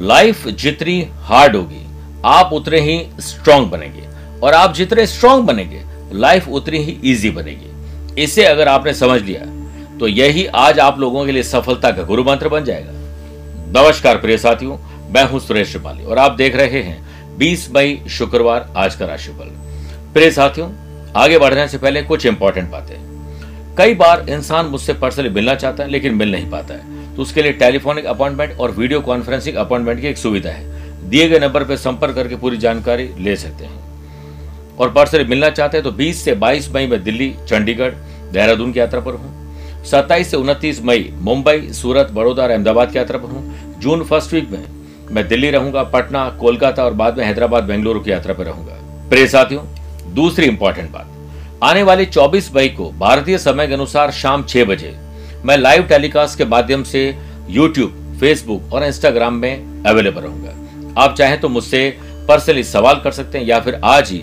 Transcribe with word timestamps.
Life 0.00 0.46
जितनी 0.48 1.00
hard 1.20 1.56
होगी, 1.56 1.84
आप 2.24 2.50
उतने 2.52 2.80
ही 2.80 2.98
स्ट्रांग 3.20 3.66
बनेंगे। 3.66 4.06
और 4.42 4.54
आप 4.54 4.74
जितने 4.74 5.06
स्ट्रांग 5.06 5.42
बनेंगे, 5.42 5.82
लाइफ 6.12 6.48
उतनी 6.48 6.78
ही 6.78 6.98
इजी 7.04 7.30
बनेगी। 7.30 8.22
इसे 8.22 8.44
अगर 8.44 8.68
आपने 8.68 8.94
समझ 8.94 9.20
लिया 9.22 9.40
तो 9.98 10.08
यही 10.08 10.44
आज 10.46 10.78
आप 10.80 10.98
लोगों 11.00 11.24
के 11.26 11.32
लिए 11.32 11.42
सफलता 11.42 11.90
का 11.90 12.02
गुरु 12.02 12.24
मंत्र 12.24 12.48
बन 12.48 12.64
जाएगा। 12.64 12.92
नमस्कार 13.74 14.16
प्रिय 14.16 14.38
साथियों, 14.38 14.76
मैं 15.10 15.24
हूँ 15.24 15.40
सुरेश 15.40 15.70
श्रिपाली 15.70 16.04
और 16.04 16.18
आप 16.18 16.32
देख 16.32 16.56
रहे 16.56 16.82
हैं 16.82 17.36
20 17.38 17.68
मई 17.74 18.00
शुक्रवार 18.10 18.72
आज 18.76 18.94
का 18.94 19.06
राशिफल। 19.06 19.50
प्रिय 20.14 20.30
साथियों, 20.30 20.70
आगे 21.16 21.38
बढ़ने 21.38 21.66
से 21.68 21.78
पहले 21.78 22.02
कुछ 22.02 22.26
इंपॉर्टेंट 22.26 22.70
बातें। 22.70 22.96
कई 23.78 23.94
बार 23.94 24.24
इंसान 24.30 24.66
मुझसे 24.66 24.92
पर्सनली 24.94 25.30
मिलना 25.30 25.54
चाहता 25.54 25.82
है, 25.82 25.90
लेकिन 25.90 26.14
मिल 26.14 26.32
नहीं 26.32 26.50
पाता 26.50 26.74
है। 26.74 26.97
तो 27.18 27.22
उसके 27.22 27.42
लिए 27.42 27.52
टेलीफोनिक 27.52 28.04
अपॉइंटमेंट 28.04 28.58
और 28.60 28.70
वीडियो 28.70 29.00
कॉन्फ्रेंसिंग 29.00 29.56
अपॉइंटमेंट 29.56 30.00
की 30.00 30.06
एक 30.06 30.18
सुविधा 30.18 30.50
है। 30.50 31.08
दिए 31.10 31.28
गए 31.28 31.38
नंबर 31.38 31.64
पर 31.64 31.76
संपर्क 31.76 32.14
करके 32.14 32.36
पूरी 32.36 32.56
जानकारी 32.56 33.08
ले 33.18 33.34
सकते 33.36 33.64
हैं। 33.64 34.76
और 34.76 34.90
पर्सनली 34.90 35.24
मिलना 35.24 35.48
चाहते 35.50 35.76
हैं 35.76 35.84
तो 35.84 35.90
20 35.92 36.22
से 36.24 36.34
22 36.34 36.70
मई 36.74 36.86
में 36.86 37.02
दिल्ली, 37.04 37.34
चंडीगढ़, 37.48 37.90
देहरादून 38.32 38.72
की 38.72 38.80
यात्रा 38.80 39.00
पर 39.00 39.14
हूँ। 39.14 39.84
सत्ताईस 39.84 40.30
से 40.30 40.36
उनतीस 40.36 40.82
मई 40.84 41.10
मुंबई, 41.14 41.68
सूरत, 41.72 42.10
बड़ौदा 42.10 42.42
और 42.42 42.50
अहमदाबाद 42.50 42.92
की 42.92 42.98
यात्रा 42.98 43.18
पर 43.18 43.28
हूँ। 43.28 43.80
जून 43.80 44.04
फ़र्स्ट 44.04 44.32
वीक 44.32 44.50
में 44.50 44.64
मैं 45.10 45.28
दिल्ली 45.28 45.50
रहूँगा, 45.50 45.82
पटना, 45.82 46.28
कोलकाता 46.30 46.84
और 46.84 46.94
बाद 46.94 47.18
में 47.18 47.24
हैदराबाद, 47.24 47.64
बेंगलुरु 47.64 48.00
की 48.00 48.10
यात्रा 48.10 48.34
पर 48.34 48.44
रहूँगा। 48.44 48.78
प्रिय 49.08 49.26
साथियों, 49.26 49.64
दूसरी 50.14 50.46
इंपॉर्टेंट 50.46 50.90
बात। 50.90 51.60
आने 51.62 51.82
वाली 51.82 52.06
24 52.06 52.54
मई 52.54 52.68
को 52.68 52.90
भारतीय 52.90 53.38
समय 53.38 53.66
के 53.66 53.74
अनुसार 53.74 54.10
शाम 54.12 54.44
छह 54.44 54.64
बजे 54.64 54.96
मैं 55.48 55.56
लाइव 55.56 55.82
टेलीकास्ट 55.82 56.36
के 56.38 56.44
माध्यम 56.44 56.82
से 56.84 57.02
यूट्यूब 57.50 58.16
फेसबुक 58.20 58.72
और 58.72 58.84
इंस्टाग्राम 58.84 59.34
में 59.34 59.84
अवेलेबल 59.86 60.22
रहूँगा। 60.22 61.02
आप 61.02 61.14
चाहें 61.14 61.40
तो 61.40 61.48
मुझसे 61.48 61.80
पर्सनली 62.28 62.64
सवाल 62.64 63.00
कर 63.00 63.12
सकते 63.12 63.38
हैं 63.38 63.46
या 63.46 63.60
फिर 63.60 63.80
आज 63.84 64.10
ही 64.10 64.18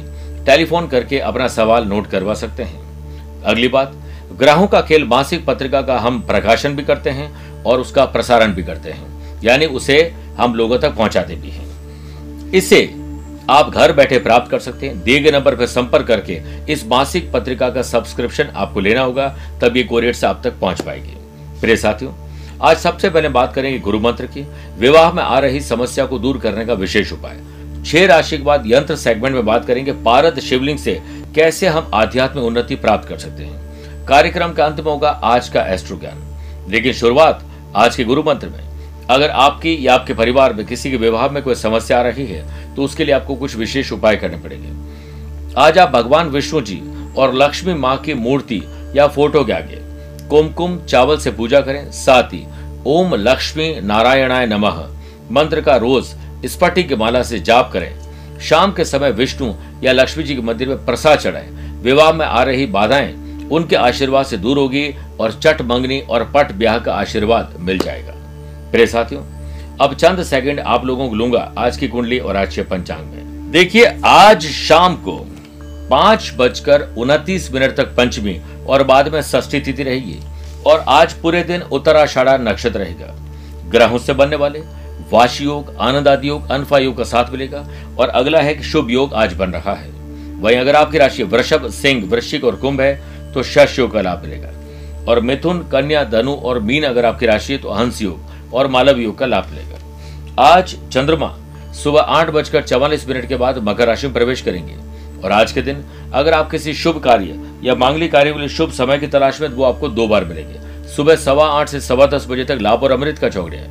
टेलीफोन 0.46 0.88
करके 0.88 1.20
अपना 1.20 1.48
सवाल 1.48 1.86
नोट 1.86 2.08
करवा 2.08 2.34
सकते 2.34 2.64
हैं। 2.64 3.42
अगली 3.44 3.68
बात 3.68 3.96
ग्राहों 4.40 4.68
का 4.68 4.82
खेल 4.82 5.04
मासिक 5.04 5.46
पत्रिका 5.46 5.82
का 5.82 5.98
हम 6.00 6.22
प्रकाशन 6.22 6.76
भी 6.76 6.84
करते 6.84 7.10
हैं 7.10 7.64
और 7.64 7.80
उसका 7.80 8.06
प्रसारण 8.06 8.54
भी 8.54 8.64
करते 8.64 8.92
हैं। 8.92 9.42
यानी 9.44 9.66
उसे 9.66 10.00
हम 10.38 10.56
लोगों 10.56 10.80
तक 10.80 10.96
पहुंचाते 10.96 11.36
भी 11.36 11.50
हैं। 11.50 12.52
इसे 12.52 12.82
आप 13.50 13.70
घर 13.70 13.92
बैठे 13.94 14.18
प्राप्त 14.20 14.52
कर 14.52 14.60
सकते 14.60 14.88
हैं। 14.88 15.04
दिए 15.04 15.20
गए 15.20 15.32
नंबर 15.32 15.56
पर 15.56 15.66
संपर्क 15.66 16.08
करके 16.08 16.42
इस 16.74 16.86
मासिक 16.88 17.32
पत्रिका 17.32 17.70
का 17.70 17.82
सब्सक्रिप्शन 17.82 18.52
आपको 18.56 18.80
लेना 18.80 19.02
होगा, 19.02 19.28
तब 19.62 19.78
ये 19.78 19.84
कोरियर 19.84 20.14
से 20.14 20.28
आप 20.28 20.42
तक 20.44 20.60
पहुँच 20.60 20.82
पाएगी। 20.82 21.16
प्रिय 21.62 21.76
साथियों, 21.76 22.14
आज 22.62 22.78
सबसे 22.78 23.10
पहले 23.10 23.30
बात 23.30 23.54
करेंगे 23.54 23.80
गुरु 23.80 24.00
मंत्र 24.00 24.26
की। 24.28 24.46
विवाह 24.80 25.12
में 25.14 25.24
आ 25.24 25.40
रही 25.40 25.62
समस्या 25.62 26.06
को 26.06 26.20
दूर 26.20 26.38
करने 26.38 26.66
का 26.66 26.74
विशेष 26.74 27.12
उपाय। 27.14 27.40
छह 27.86 28.06
राशि 28.06 28.38
के 28.38 28.44
बाद 28.44 28.64
यंत्र 28.68 28.96
सेगमेंट 28.96 29.36
में 29.36 29.46
बात 29.46 29.66
करेंगे। 29.66 29.92
पारद 30.06 30.40
शिवलिंग 30.40 30.80
से 30.80 31.02
कैसे 31.36 31.68
हम 31.68 31.92
आध्यात्मिक 31.94 32.46
उन्नति 32.46 32.76
प्राप्त 32.76 33.10
कर 33.10 33.18
सकते 33.18 33.44
हैं। 33.44 34.06
कार्यक्रम 34.08 34.54
का 34.54 34.66
अंत 34.66 34.80
में 34.80 34.92
होगा 34.92 35.10
आज 35.10 35.50
का 35.50 35.66
एस्ट्रो 35.66 35.98
ज्ञान 35.98 36.24
लेकिन 36.70 36.94
शुरुआत 36.94 37.46
आज 37.76 37.96
के 37.96 38.04
गुरु 38.04 38.24
मंत्र 38.24 38.50
में। 38.50 38.65
अगर 39.10 39.30
आपकी 39.30 39.78
या 39.82 39.94
आपके 39.94 40.14
परिवार 40.14 40.54
में 40.54 40.66
किसी 40.66 40.92
के 40.92 40.98
विवाह 40.98 41.28
में 41.30 41.42
कोई 41.44 41.56
समस्या 41.56 41.98
आ 42.00 42.02
रही 42.02 42.26
है 42.26 42.76
तो 42.76 42.84
उसके 42.84 43.06
लिए 43.06 43.14
आपको 43.16 43.36
कुछ 43.36 43.56
विशेष 43.56 43.92
उपाय 43.92 44.16
करने 44.16 44.38
पड़ेंगे। 44.38 44.70
आज 45.58 45.78
आप 45.78 45.90
भगवान 45.90 46.30
विष्णु 46.30 46.62
जी 46.62 46.82
और 47.18 47.34
लक्ष्मी 47.34 47.74
माँ 47.74 47.98
की 47.98 48.14
मूर्ति 48.14 48.62
या 48.96 49.08
फ़ोटो 49.08 49.44
के 49.46 49.54
आगे 49.54 49.80
कुमकुम 50.30 50.80
चावल 50.80 51.18
से 51.18 51.32
पूजा 51.32 51.62
करें। 51.62 51.92
साथ 51.92 52.34
ही, 52.34 52.46
ओम 52.88 53.14
लक्ष्मी 53.18 53.74
नारायणाय 53.82 54.46
नमः 54.46 54.84
मंत्र 55.32 55.62
का 55.62 55.76
रोज 55.76 56.14
स्पटी 56.46 56.84
की 56.84 56.96
माला 56.96 57.22
से 57.24 57.40
जाप 57.42 57.70
करें। 57.74 58.40
शाम 58.40 58.72
के 58.72 58.86
समय 58.86 59.12
विष्णु 59.12 59.54
या 59.84 59.92
लक्ष्मी 59.92 60.24
जी 60.24 60.36
के 60.36 60.42
मंदिर 60.42 60.70
में 60.70 60.86
प्रसाद 60.86 61.20
चढ़ाएँ। 61.20 61.50
विवाह 61.84 62.12
में 62.14 62.26
आ 62.26 62.44
रही 62.44 62.66
बाधाएँ 62.68 63.14
उनके 63.52 63.76
आशीर्वाद 63.76 64.26
से 64.26 64.38
दूर 64.38 64.58
होगी 64.58 64.90
और 65.20 65.32
चट 65.34 65.62
मंगनी 65.62 66.00
और 66.02 66.24
पट 66.26 66.52
ब्याह 66.54 66.80
का 66.80 66.94
आशीर्वाद 66.94 67.56
मिल 67.60 67.80
जाएगा। 67.80 68.15
प्रिय 68.76 68.88
साथियों, 68.88 69.22
अब 69.82 69.94
चंद 69.96 70.22
सेकंड 70.24 70.60
आप 70.60 70.86
लोगों 70.86 71.08
को 71.10 71.16
लूँगा 71.16 71.40
आज 71.58 71.78
की 71.78 71.88
कुंडली 71.88 72.18
और 72.20 72.36
आज 72.36 72.56
के 72.56 72.62
पंचांग 72.62 73.06
में। 73.06 73.52
देखिए, 73.52 73.86
आज 74.06 74.46
शाम 74.46 74.96
को 74.96 75.16
पाँच 75.90 76.32
बजकर 76.38 76.82
उनतीस 76.98 77.50
मिनट 77.54 77.76
तक 77.78 77.96
पंचमी 77.96 78.40
और 78.68 78.84
बाद 78.84 79.08
में 79.14 79.22
षष्ठी 79.22 79.60
तिथि 79.60 79.84
रहेगी 79.84 80.18
और 80.66 80.84
आज 80.88 81.14
पूरे 81.14 81.44
दिन 81.44 81.62
उत्तराषाढ़ा 81.62 82.36
नक्षत्र 82.40 82.80
रहेगा। 82.80 83.16
ग्रहों 83.70 83.98
से 83.98 84.14
बनने 84.14 84.36
वाले 84.36 84.60
वाशी 85.12 85.44
योग, 85.44 85.74
आनंद 85.80 86.08
आदि 86.08 86.30
योग, 86.30 86.50
अनफा 86.50 86.78
योग 86.78 86.98
का 86.98 87.04
साथ 87.06 87.32
मिलेगा 87.32 87.66
और 88.00 88.10
अगला 88.10 88.42
है 88.42 88.56
कि 88.56 88.64
शुभ 88.64 88.92
योग 88.92 89.14
आज 89.14 89.34
बन 89.36 89.52
रहा 89.52 89.76
है। 89.76 89.90
वहीं 90.42 90.58
अगर 90.58 90.76
आपकी 90.76 90.98
राशि 90.98 91.24
वृषभ, 91.24 91.70
सिंह, 91.72 92.06
वृश्चिक 92.10 92.44
और 92.44 92.56
कुंभ 92.58 92.82
है 92.82 93.34
तो 93.34 93.44
शश 93.46 93.80
योग 93.80 93.94
का 93.94 94.02
लाभ 94.02 94.24
मिलेगा। 94.24 94.52
और 95.08 95.20
मिथुन, 95.22 95.68
कन्या, 95.72 96.04
धनु 96.04 96.36
और 96.36 96.60
मीन 96.60 96.84
अगर 96.84 97.06
आपकी 97.06 97.26
राशि 97.26 97.54
है 97.54 97.60
तो 97.60 97.72
हंस 97.72 98.02
योग 98.02 98.34
और 98.56 98.68
मालव 98.68 99.00
योग 99.00 99.18
का 99.18 99.26
लाभ 99.26 99.50
मिलेगा 99.50 100.44
आज 100.44 100.76
चंद्रमा 100.92 101.36
सुबह 101.84 102.02
आठ 102.02 102.30
बजकर 102.30 102.64
चवालीस 102.64 103.08
मिनट 103.10 103.28
के 103.30 103.36
बाद 103.36 103.58
मकर 103.64 103.88
राशि 103.88 104.08
में 104.08 104.14
प्रवेश 104.14 104.42
करेंगे। 104.42 104.76
और 105.22 105.32
आज 105.32 105.52
के 105.52 105.62
दिन, 105.62 105.84
अगर 106.14 106.34
आप 106.34 106.52
किसी 106.52 106.74
शुभ 106.74 107.04
कार्य 107.04 107.40
या 107.64 107.76
मांगलिक 107.76 108.12
कार्य 108.12 108.34
के 108.34 108.40
लिए 108.40 108.50
शुभ 108.50 108.72
समय 108.72 108.98
की 108.98 109.08
तलाश 109.08 109.42
में 109.42 109.48
वो 109.50 109.64
आपको 109.64 109.90
दो 109.90 110.08
बार 110.08 110.26
मिलेंगे। 110.26 110.88
सुबह 110.88 111.16
सवा 111.16 111.48
आठ 111.50 111.70
से 111.70 111.82
सवा 111.82 112.06
दस 112.06 112.28
बजे 112.30 112.44
तक 112.46 112.58
लाभ 112.62 112.84
और 112.84 112.92
अमृत 112.92 113.18
का 113.18 113.30
चौकड़े 113.30 113.58
है। 113.58 113.70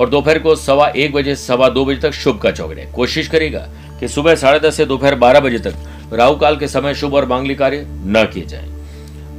और 0.00 0.08
दोपहर 0.08 0.38
को 0.38 0.54
सवा 0.56 0.88
एक 0.88 1.12
बजे 1.12 1.34
से 1.34 1.44
सवा 1.44 1.68
दो 1.68 1.84
बजे 1.84 2.00
तक 2.00 2.12
शुभ 2.12 2.38
का 2.38 2.50
चौकड़े 2.50 2.88
कोशिश 2.94 3.28
करेगा 3.28 3.66
कि 4.00 4.08
सुबह 4.08 4.34
साढ़े 4.34 4.60
दस 4.60 4.76
से 4.76 4.84
दोपहर 4.84 5.14
बारह 5.14 5.40
बजे 5.40 5.58
तक 5.58 5.74
राहु 6.12 6.36
काल 6.36 6.56
के 6.56 6.68
समय 6.68 6.94
शुभ 6.94 7.14
और 7.14 7.26
मांगलिक 7.26 7.58
कार्य 7.58 7.86
न 7.88 8.28
किए 8.34 8.46
जाए। 8.46 8.68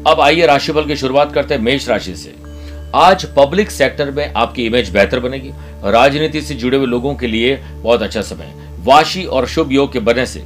अब 0.08 0.22
आइए 0.22 0.46
राशिफल 0.46 0.86
की 0.86 0.96
शुरुआत 0.96 1.34
करते 1.34 1.54
हैं 1.54 1.62
मेष 1.62 1.88
राशि 1.90 2.16
से। 2.16 2.47
आज 2.96 3.26
पब्लिक 3.36 3.72
सेक्टर 3.72 4.12
में 4.12 4.34
आपकी 4.34 4.66
इमेज 4.66 4.90
बेहतर 4.90 5.20
बनेगी। 5.20 5.50
राजनीति 5.84 6.42
से 6.42 6.56
जुड़े 6.56 6.78
हुए 6.78 6.86
लोगों 6.88 7.14
के 7.16 7.28
लिए 7.28 7.56
बहुत 7.74 8.02
अच्छा 8.02 8.22
समय 8.22 8.54
वाशी 8.80 9.24
और 9.26 9.48
शुभ 9.48 9.72
योग 9.72 9.92
के 9.94 10.00
बनने 10.00 10.26
से 10.26 10.44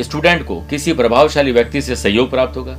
स्टूडेंट 0.00 0.46
को 0.46 0.60
किसी 0.60 0.92
प्रभावशाली 0.92 1.52
व्यक्ति 1.52 1.82
से 1.82 1.96
सहयोग 1.96 2.30
प्राप्त 2.30 2.56
होगा। 2.56 2.76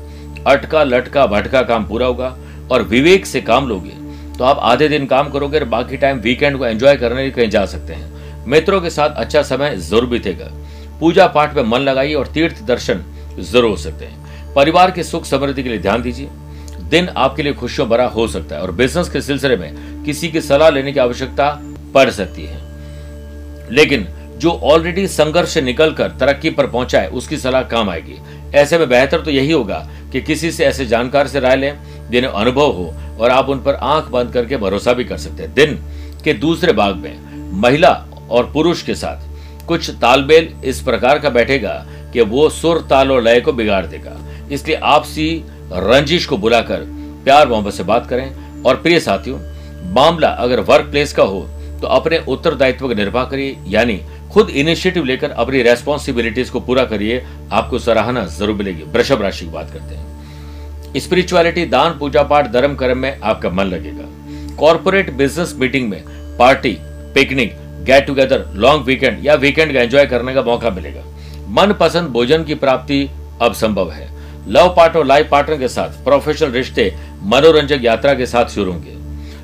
अटका, 0.48 0.84
लटका, 0.84 1.26
भटका 1.28 1.62
काम 1.62 1.86
पूरा 1.86 2.06
होगा 2.06 2.36
और 2.72 2.84
विवेक 2.84 3.26
से 3.26 3.42
काम 3.42 3.68
लोगे। 3.68 3.92
तो 4.38 4.44
आप 4.44 4.60
आधे 4.64 4.88
दिन 4.90 5.06
काम 5.06 5.30
करोगे 5.30 5.60
और 5.60 5.66
बाकी 5.66 5.98
टाइम 5.98 6.20
वीकेंड 6.20 6.58
को 6.58 6.66
एंजॉय 6.66 6.96
करने 6.96 7.30
कहीं 7.32 7.50
जा 7.50 7.66
सकते 7.66 7.94
हैं। 7.94 8.46
मित्रों 8.48 8.82
के 8.82 8.90
साथ 8.90 9.10
अच्छा 9.16 9.42
समय 9.44 9.76
ज़रूर 9.80 10.06
बीतेगा। 10.06 10.52
पूजा 11.00 11.28
पाठ 11.28 11.56
में 11.56 11.64
मन 11.64 11.82
लगाइए 11.82 12.14
और 12.14 12.28
तीर्थ 12.28 12.64
दर्शन 12.64 13.04
ज़रूर 13.40 13.70
हो 13.70 13.78
सकते 13.78 14.06
हैं। 14.06 14.54
परिवार 14.56 14.92
के 14.92 15.04
सुख 15.04 15.26
समृद्धि 15.26 15.64
के 15.64 15.70
लिए 15.70 15.80
ध्यान 15.80 16.02
दीजिए। 16.02 16.30
दिन 16.94 17.08
आपके 17.10 17.44
लिए 17.44 17.54
खुशियों 17.54 17.88
भरा 17.90 18.06
हो 18.06 18.28
सकता 18.28 18.56
है 18.56 18.62
और 18.62 18.72
बिज़नेस 18.72 19.10
के 19.10 19.22
सिलसिले 19.22 19.56
में 19.58 20.04
किसी 20.04 20.28
की 20.30 20.42
सलाह 20.42 20.70
लेने 20.70 20.92
की 20.92 21.00
आवश्यकता 21.00 21.48
पड़ 21.94 22.10
सकती 22.10 22.46
है। 22.46 22.58
लेकिन 23.72 24.08
जो 24.38 24.52
ऑलरेडी 24.64 25.08
संघर्ष 25.08 25.58
निकलकर 25.58 26.12
तरक्की 26.20 26.50
पर 26.50 26.68
पहुँचा 26.68 27.00
है, 27.00 27.08
उसकी 27.08 27.38
सलाह 27.38 27.62
काम 27.64 27.90
आएगी। 27.90 28.20
ऐसे 28.56 28.78
में 28.78 28.90
बेहतर 28.90 29.22
तो 29.22 29.32
यही 29.32 29.52
होगा 29.52 29.78
कि 30.12 30.22
किसी 30.22 30.52
से 30.52 30.66
ऐसे 30.66 30.86
जानकार 30.86 31.28
से 31.28 31.40
राय 31.40 31.56
लें, 31.56 31.78
जिन्हें 32.12 32.32
अनुभव 32.32 32.72
हो 32.72 32.94
और 33.20 33.30
आप 33.30 33.50
उन 33.50 33.64
पर 33.64 33.76
आँख 33.76 34.10
बंद 34.10 34.34
करके 34.34 34.58
भरोसा 34.58 34.94
भी 34.94 35.04
कर 35.04 35.18
सकते 35.18 35.44
हैं। 35.44 35.54
दिन 35.54 35.76
के 36.24 36.34
दूसरे 36.34 36.74
भाग 36.74 36.96
में 36.96 37.62
महिला 37.62 37.92
और 38.30 38.52
पुरुष 38.52 38.82
के 38.82 38.96
साथ 38.96 39.66
कुछ 39.68 39.90
तालमेल 40.02 40.54
इस 40.66 40.82
प्रकार 40.82 41.20
का 41.20 41.30
बैठेगा 41.30 41.74
कि 42.14 42.22
वो 42.22 42.50
सुर, 42.50 42.86
ताल 42.90 43.12
और 43.12 43.24
लय 43.24 43.42
को 43.42 43.54
बिगाड़ 43.54 43.86
देगा। 43.86 44.18
इसलिए 44.52 44.76
आपसी 44.76 45.44
रंजिश 45.76 46.26
को 46.26 46.38
बुलाकर 46.38 46.86
प्यार 47.24 47.48
मोहब्बत 47.48 47.74
से 47.74 47.84
बात 47.84 48.08
करें। 48.08 48.64
और 48.64 48.76
प्रिय 48.76 49.00
साथियों, 49.00 49.40
मामला 49.94 50.28
अगर 50.28 50.60
वर्क 50.62 50.86
प्लेस 50.86 51.14
का 51.14 51.24
हो 51.24 51.42
तो 51.82 51.88
अपने 51.90 52.18
उत्तरदायित्व 52.28 52.88
का 52.88 52.94
निर्वाह 52.96 53.26
करिए। 53.26 53.58
यानी 53.68 54.00
खुद 54.34 54.50
इनिशिएटिव 54.52 55.06
लेकर 55.06 55.32
अपनी 55.32 55.62
रेस्पॉन्सिबिलिटीज 55.62 56.50
को 56.50 56.60
पूरा 56.60 56.84
करिए। 56.86 57.24
आपको 57.52 57.80
सराहना 57.80 58.26
ज़रूर 58.28 58.56
मिलेगी। 58.56 58.84
वृषभ 58.84 59.22
राशि 59.22 59.46
की 59.46 59.52
बात 59.52 59.72
करते 59.72 59.96
हैं। 59.96 61.00
स्पिरिचुअलिटी 61.00 61.66
दान, 61.66 61.98
पूजा 62.00 62.24
पाठ, 62.24 62.52
धर्म, 62.52 62.76
कर्म 62.76 62.98
में 62.98 63.20
आपका 63.22 63.50
मन 63.50 63.66
लगेगा। 63.66 64.56
कॉर्पोरेट 64.56 65.12
बिज़नेस 65.14 65.54
मीटिंग 65.60 65.90
में 65.90 66.04
party 66.38 66.78
picnic 67.16 67.56
get 67.86 68.06
together 68.08 68.46
long 68.56 68.86
weekend 68.86 69.26
या 69.26 69.36
वीकेंड 69.36 69.74
का 69.74 69.82
एंजॉय 69.82 70.06
करने 70.06 70.34
का 70.34 70.42
मौका 70.42 70.70
मिलेगा। 70.70 71.04
मन 71.52 71.76
पसंद 71.80 72.10
भोजन 72.10 72.44
की 72.44 72.56
प्राप्ति 72.56 73.08
अब 73.42 73.54
संभव 73.54 73.92
है। 73.92 74.08
लव 74.48 74.74
पार्टनर 74.78 75.00
और 75.00 75.06
लाइफ 75.06 75.30
पार्टनर 75.32 75.58
के 75.58 75.68
साथ 75.68 76.04
प्रोफेशनल 76.04 76.52
रिश्ते, 76.52 76.96
मनोरंजक 77.24 77.80
यात्रा 77.82 78.14
के 78.14 78.26
साथ 78.26 78.46
शुरू 78.46 78.72
होंगे। 78.72 78.92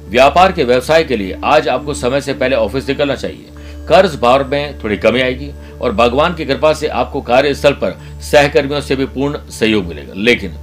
व्यापार 0.10 0.52
के 0.52 0.64
व्यवसाय 0.64 1.04
के 1.04 1.18
लिए 1.18 1.40
आज 1.44 1.68
आपको 1.68 1.94
समय 1.94 2.22
से 2.22 2.34
पहले 2.34 2.56
ऑफ़िस 2.56 2.90
निकलना 2.90 3.16
चाहिए। 3.16 3.46
कर्ज 3.90 4.16
भार 4.16 4.44
में 4.44 4.84
थोड़ी 4.84 4.98
कमी 4.98 5.22
आएगी 5.22 5.52
और 5.82 5.92
भगवान 5.92 6.34
की 6.34 6.46
कृपा 6.46 6.74
से 6.74 6.88
आपको 6.88 7.22
कार्यस्थल 7.22 7.72
पर 7.72 7.98
सहकर्मियों 8.22 8.82
से 8.82 8.96
भी 8.96 9.06
पूर्ण 9.06 9.50
सहयोग 9.50 9.86
मिलेगा। 9.86 10.14
लेकिन 10.16 10.56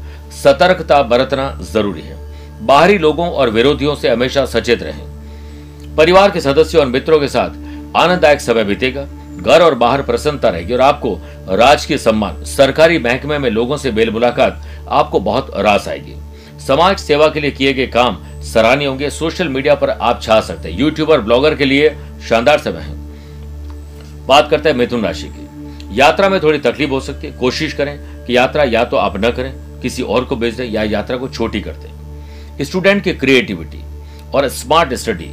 सतर्कता 0.45 1.03
बरतना 1.03 1.59
ज़रूरी 1.63 2.01
है। 2.01 2.17
बाहरी 2.67 2.99
लोगों 2.99 3.29
और 3.29 3.51
विरोधियों 3.51 3.95
से 3.95 4.09
हमेशा 4.09 4.47
सचेत 4.47 4.83
रहें। 4.83 5.97
परिवार 5.97 6.31
के 6.31 6.41
सदस्यों 6.41 6.85
और 6.85 6.91
मित्रों 6.91 7.21
के 7.21 7.29
साथ 7.29 7.51
आनंददायक 7.97 8.41
समय 8.41 8.65
बीतेगा। 8.65 9.07
घर 9.47 9.63
और 9.63 9.75
बाहर 9.75 10.03
प्रसन्नता 10.03 10.49
रहेगी 10.49 10.73
और 10.73 10.81
आपको 10.81 11.19
राजकीय 11.49 11.99
सम्मान, 11.99 12.43
सरकारी 12.45 12.99
महकमे 12.99 13.39
में 13.39 13.51
लोगों 13.51 13.77
से 13.77 13.91
बेल 13.91 14.11
मुलाकात 14.11 14.63
आपको 14.89 15.21
बहुत 15.21 15.51
रास 15.57 15.89
आएगी। 15.89 16.15
समाज 16.61 16.99
सेवा 16.99 17.29
के 17.29 17.41
लिए 17.41 17.51
किए 17.51 17.73
गए 17.75 17.87
काम 17.87 18.19
सराहनीय 18.43 18.89
होंगे। 18.89 19.11
सोशल 19.11 19.49
मीडिया 19.49 19.75
पर 19.75 19.91
आप 19.91 20.23
छा 20.23 20.41
सकते 20.41 20.71
हैं। 20.71 20.79
यूट्यूबर, 20.79 21.21
ब्लॉगर 21.21 21.55
के 21.55 21.65
लिए 21.65 21.97
शानदार 22.29 22.59
समय 22.59 22.81
है। 22.81 22.95
बात 24.27 24.51
करते 24.51 24.69
हैं 24.69 24.77
मिथुन 24.77 25.03
राशि 25.03 25.29
की। 25.29 25.99
यात्रा 25.99 26.29
में 26.29 26.41
थोड़ी 26.43 26.59
तकलीफ़ 26.59 26.91
हो 26.91 27.01
सकती 27.01 27.27
है। 27.27 27.33
कोशिश 27.33 27.73
करें 27.73 27.99
कि 28.27 28.37
यात्रा 28.37 28.65
या 28.65 28.85
तो 28.85 28.97
आप 28.97 29.17
न 29.17 29.31
करें, 29.31 29.53
किसी 29.81 30.03
और 30.03 30.25
को 30.25 30.37
भेज 30.37 30.55
दें 30.55 30.65
या 30.65 30.83
यात्रा 30.83 31.17
को 31.17 31.29
छोटी 31.29 31.61
कर 31.61 31.73
दें। 31.73 32.65
स्टूडेंट 32.65 33.03
की 33.05 33.13
क्रिएटिविटी 33.15 33.85
और 34.35 34.49
स्मार्ट 34.49 34.95
स्टडी, 34.95 35.31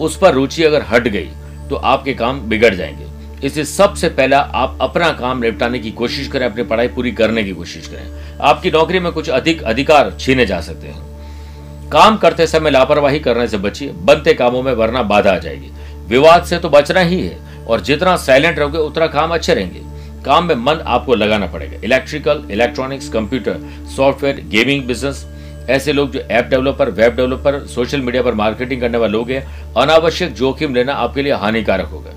उस 0.00 0.18
पर 0.18 0.34
रुचि 0.34 0.62
अगर 0.62 0.84
हट 0.88 1.08
गई 1.08 1.28
तो 1.70 1.76
आपके 1.76 2.14
काम 2.14 2.40
बिगड़ 2.40 2.74
जाएँगे। 2.74 3.04
इसलिए 3.44 3.64
सबसे 3.64 4.08
पहला 4.08 4.38
आप 4.38 4.78
अपना 4.80 5.10
काम 5.12 5.38
निपटाने 5.38 5.78
की 5.78 5.90
कोशिश 5.90 6.28
करें, 6.28 6.46
अपनी 6.46 6.62
पढ़ाई 6.62 6.88
पूरी 6.88 7.12
करने 7.12 7.44
की 7.44 7.52
कोशिश 7.52 7.86
करें। 7.86 8.38
आपकी 8.40 8.70
नौकरी 8.70 8.98
में 8.98 9.12
कुछ 9.12 9.30
अधिक 9.30 9.62
अधिकार 9.62 10.16
छीने 10.20 10.46
जा 10.46 10.60
सकते 10.60 10.88
हैं। 10.88 11.90
काम 11.90 12.16
करते 12.16 12.46
समय 12.46 12.70
लापरवाही 12.70 13.18
करने 13.18 13.48
से 13.48 13.58
बचिए, 13.58 13.92
बनते 13.92 14.34
कामों 14.34 14.62
में 14.62 14.72
वरना 14.72 15.02
बाधा 15.02 15.32
आ 15.32 15.38
जाएगी। 15.38 15.70
विवाद 16.08 16.44
से 16.44 16.58
तो 16.58 16.68
बचना 16.68 17.00
ही 17.00 17.20
है, 17.26 17.64
और 17.66 17.80
जितना 17.80 18.16
साइलेंट 18.16 18.58
रहोगे, 18.58 18.78
उतना 18.78 19.06
काम 19.06 19.30
अच्छे 19.30 19.54
रहेंगे। 19.54 19.80
काम 20.24 20.44
में 20.44 20.54
मन 20.54 20.82
आपको 20.86 21.14
लगाना 21.14 21.46
पड़ेगा। 21.46 21.80
Electrical 21.84 22.42
electronics 22.50 23.08
computer 23.08 23.58
software 23.96 24.40
gaming 24.48 24.84
business 24.84 25.26
ऐसे 25.70 25.92
लोग 25.92 26.10
जो 26.10 26.20
app 26.20 26.44
developer 26.44 26.90
web 26.90 27.16
developer 27.16 27.64
social 27.66 28.00
media 28.00 28.22
पर 28.22 28.34
मार्केटिंग 28.34 28.80
करने 28.80 28.98
वाले 28.98 29.12
लोग 29.12 29.30
हैं, 29.30 29.74
अनावश्यक 29.74 30.34
जोखिम 30.34 30.74
लेना 30.74 30.92
आपके 30.92 31.22
लिए 31.22 31.32
हानिकारक 31.32 31.86
होगा। 31.86 32.10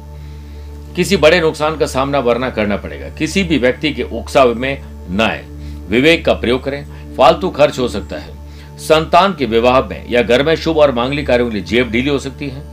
किसी 0.95 1.17
बड़े 1.17 1.41
नुकसान 1.41 1.77
का 1.77 1.85
सामना 1.85 2.19
वरना 2.19 2.49
करना 2.49 2.77
पड़ेगा। 2.77 3.09
किसी 3.09 3.43
भी 3.43 3.57
व्यक्ति 3.57 3.93
के 3.93 4.03
उकसाव 4.03 4.55
में 4.55 4.81
न 5.11 5.21
आए। 5.21 5.45
विवेक 5.89 6.25
का 6.25 6.33
प्रयोग 6.33 6.63
करें। 6.63 7.15
फालतू 7.15 7.49
खर्च 7.49 7.79
हो 7.79 7.87
सकता 7.87 8.17
है। 8.17 8.39
संतान 8.77 9.33
के 9.33 9.45
विवाह 9.45 9.81
में 9.81 10.09
या 10.09 10.21
घर 10.21 10.43
में 10.43 10.55
शुभ 10.55 10.77
और 10.77 10.91
मांगलिक 10.91 11.27
कार्यों 11.27 11.47
के 11.47 11.53
लिए 11.53 11.63
जेब 11.63 11.91
ढीली 11.91 12.09
हो 12.09 12.19
सकती 12.19 12.47
है। 12.47 12.63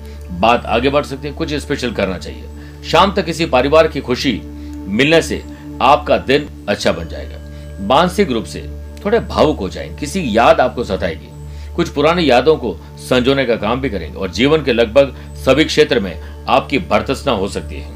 बात 0.40 0.66
आगे 0.66 0.90
बढ़ 0.90 1.04
सकती 1.04 1.28
है। 1.28 1.34
कुछ 1.34 1.54
स्पेशल 1.54 1.92
करना 1.92 2.18
चाहिए। 2.18 2.44
शाम 2.90 3.14
तक 3.14 3.24
किसी 3.24 3.46
परिवार 3.46 3.88
की 3.88 4.00
खुशी 4.00 4.40
मिलने 4.88 5.22
से 5.22 5.44
आपका 5.82 6.18
दिन 6.18 6.48
अच्छा 6.68 6.92
बन 6.92 7.08
जाएगा। 7.08 7.36
मानसिक 7.80 8.30
रूप 8.30 8.44
से 8.44 8.70
थोड़े 9.04 9.20
भावुक 9.20 9.58
हो 9.58 9.68
जाएँगे 9.68 9.96
किसी 9.96 10.36
याद 10.36 10.60
आपको 10.60 10.84
सताएगी। 10.84 11.28
कुछ 11.76 11.88
पुरानी 11.88 12.30
यादों 12.30 12.56
को 12.56 12.76
संजोने 12.98 13.44
का 13.44 13.56
काम 13.56 13.80
भी 13.80 13.90
करेंगे 13.90 14.18
और 14.18 14.30
जीवन 14.30 14.62
के 14.62 14.72
लगभग 14.72 15.16
सभी 15.36 15.64
क्षेत्र 15.64 16.00
में 16.00 16.44
आपकी 16.48 16.78
भर्तसना 16.78 17.32
हो 17.32 17.48
सकती 17.48 17.74
है। 17.74 17.95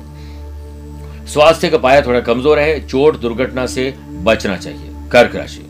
स्वास्थ्य 1.26 1.68
का 1.68 1.78
पाया 1.78 2.00
थोड़ा 2.00 2.20
कमज़ोर 2.20 2.58
है, 2.58 2.86
चोट 2.86 3.20
दुर्घटना 3.20 3.66
से 3.66 3.94
बचना 4.22 4.56
चाहिए। 4.56 5.08
कर्क 5.12 5.34
राशि। 5.36 5.66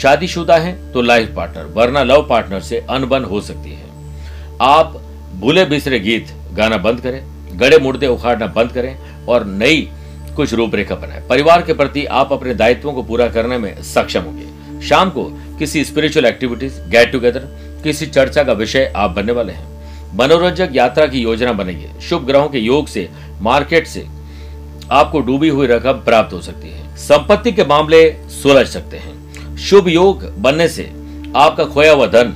शादीशुदा 0.00 0.56
है 0.56 0.92
तो 0.92 1.02
लाइफ 1.02 1.34
पार्टनर, 1.36 1.64
वरना 1.66 2.02
लव 2.02 2.26
पार्टनर 2.28 2.60
से 2.60 2.84
अनबन 2.90 3.24
हो 3.24 3.40
सकती 3.40 3.70
है। 3.70 3.84
आप 4.62 4.96
भूले 5.34 5.64
बिसरे 5.64 5.98
गीत 6.00 6.32
गाना 6.54 6.76
बंद 6.78 7.00
करें, 7.00 7.22
गड़े 7.54 7.78
मुर्दे 7.78 8.06
उखाड़ना 8.06 8.46
बंद 8.46 8.72
करें 8.72 8.96
और 9.26 9.44
नई 9.46 9.88
कुछ 10.36 10.52
रूपरेखा 10.54 10.94
बनाए। 10.94 11.22
परिवार 11.28 11.62
के 11.62 11.72
प्रति 11.72 12.04
आप 12.04 12.32
अपने 12.32 12.54
दायित्वों 12.54 12.92
को 12.92 13.02
पूरा 13.02 13.28
करने 13.28 13.58
में 13.58 13.82
सक्षम 13.84 14.22
होंगे। 14.22 14.80
शाम 14.86 15.10
को 15.10 15.24
किसी 15.58 15.84
स्पिरिचुअल 15.84 16.26
एक्टिविटीज़ 16.26 16.80
गेट 16.90 17.12
टुगेदर 17.12 17.48
किसी 17.84 18.06
चर्चा 18.06 18.42
का 18.44 18.52
विषय 18.52 18.92
आप 18.96 19.10
बनने 19.10 19.32
वाले 19.32 19.52
हैं। 19.52 20.14
मनोरंजक 20.16 20.70
यात्रा 20.72 21.06
की 21.06 21.20
योजना 21.20 21.52
बनेगी। 21.52 21.88
शुभ 22.00 22.26
ग्रहों 22.26 22.48
के 22.48 22.58
योग 22.58 22.86
से 22.88 23.08
मार्केट 23.40 23.86
से 23.86 24.06
आपको 24.92 25.20
डूबी 25.20 25.48
हुई 25.48 25.66
रकम 25.66 25.92
प्राप्त 25.92 26.32
हो 26.32 26.40
सकती 26.40 26.70
है। 26.70 26.96
संपत्ति 26.96 27.52
के 27.52 27.64
मामले 27.64 28.10
सुलझ 28.32 28.66
सकते 28.66 28.96
हैं। 28.96 29.56
शुभ 29.58 29.88
योग 29.88 30.24
बनने 30.38 30.68
से 30.68 30.90
आपका 31.36 31.64
खोया 31.64 31.92
हुआ 31.92 32.06
धन 32.06 32.34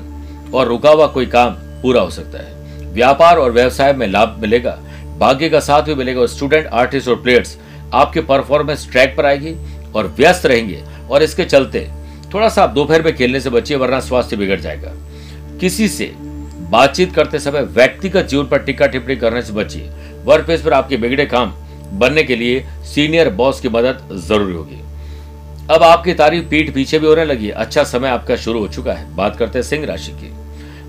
और 0.54 0.66
रुका 0.69 0.90
हुआ 0.90 1.07
कोई 1.07 1.26
काम 1.26 1.50
पूरा 1.83 2.00
हो 2.00 2.11
सकता 2.11 2.38
है। 2.38 2.92
व्यापार 2.92 3.37
और 3.37 3.52
व्यवसाय 3.52 3.92
में 3.92 4.07
लाभ 4.07 4.38
मिलेगा, 4.42 4.78
भाग्य 5.19 5.49
का 5.49 5.61
साथ 5.61 5.83
भी 5.83 5.95
मिलेगा 5.95 6.21
और 6.21 6.28
स्टूडेंट 6.28 6.66
आर्टिस्ट 6.66 7.09
और 7.09 7.23
प्लेयर्स 7.23 7.57
आपके 7.95 8.21
परफॉर्मेंस 8.21 8.88
ट्रैक 8.90 9.14
पर 9.16 9.26
आएगी 9.26 9.54
और 9.95 10.07
व्यस्त 10.07 10.47
रहेंगे 10.47 10.83
और 11.11 11.23
इसके 11.23 11.45
चलते 11.45 11.88
थोड़ा 12.35 12.49
सा 12.49 12.62
आप 12.62 12.71
दोपहर 12.71 13.02
में 13.02 13.14
खेलने 13.16 13.40
से 13.40 13.50
बचिए, 13.50 13.76
वरना 13.76 14.00
स्वास्थ्य 14.00 14.37
बिगड़ 14.37 14.61
जाएगा। 14.61 14.92
किसी 15.61 15.88
से 15.88 16.12
बातचीत 16.71 17.14
करते 17.14 17.38
समय 17.38 17.62
व्यक्तिगत 17.62 18.26
जीवन 18.26 18.47
पर 18.47 18.59
टिक्का 18.59 18.87
टिप्पणी 18.87 19.16
करने 19.16 19.42
से 19.42 19.52
बचिए। 19.52 19.90
वर्क 20.25 20.45
प्लेस 20.45 20.62
पर 20.62 20.73
आपके 20.73 20.97
बिगड़े 20.97 21.26
काम 21.26 21.54
बनने 21.92 22.23
के 22.23 22.37
लिए 22.37 22.64
सीनियर 22.94 23.30
बॉस 23.30 23.61
की 23.61 23.68
मदद 23.68 24.23
ज़रूरी 24.28 24.54
होगी। 24.54 24.80
अब 25.70 25.82
आपकी 25.82 26.14
तारीफ़ 26.14 26.44
पीठ 26.44 26.75
पीछे 26.75 26.99
भी 26.99 27.06
होने 27.06 27.25
लगी। 27.25 27.50
अच्छा 27.50 27.85
समय 27.85 28.09
आपका 28.09 28.37
शुरू 28.37 28.59
हो 28.59 28.68
चुका 28.68 28.92
है। 28.92 29.16
बात 29.16 29.37
करते 29.37 29.59
हैं 29.59 29.66
सिंह 29.66 29.87
राशि 29.87 30.12
की। 30.12 30.32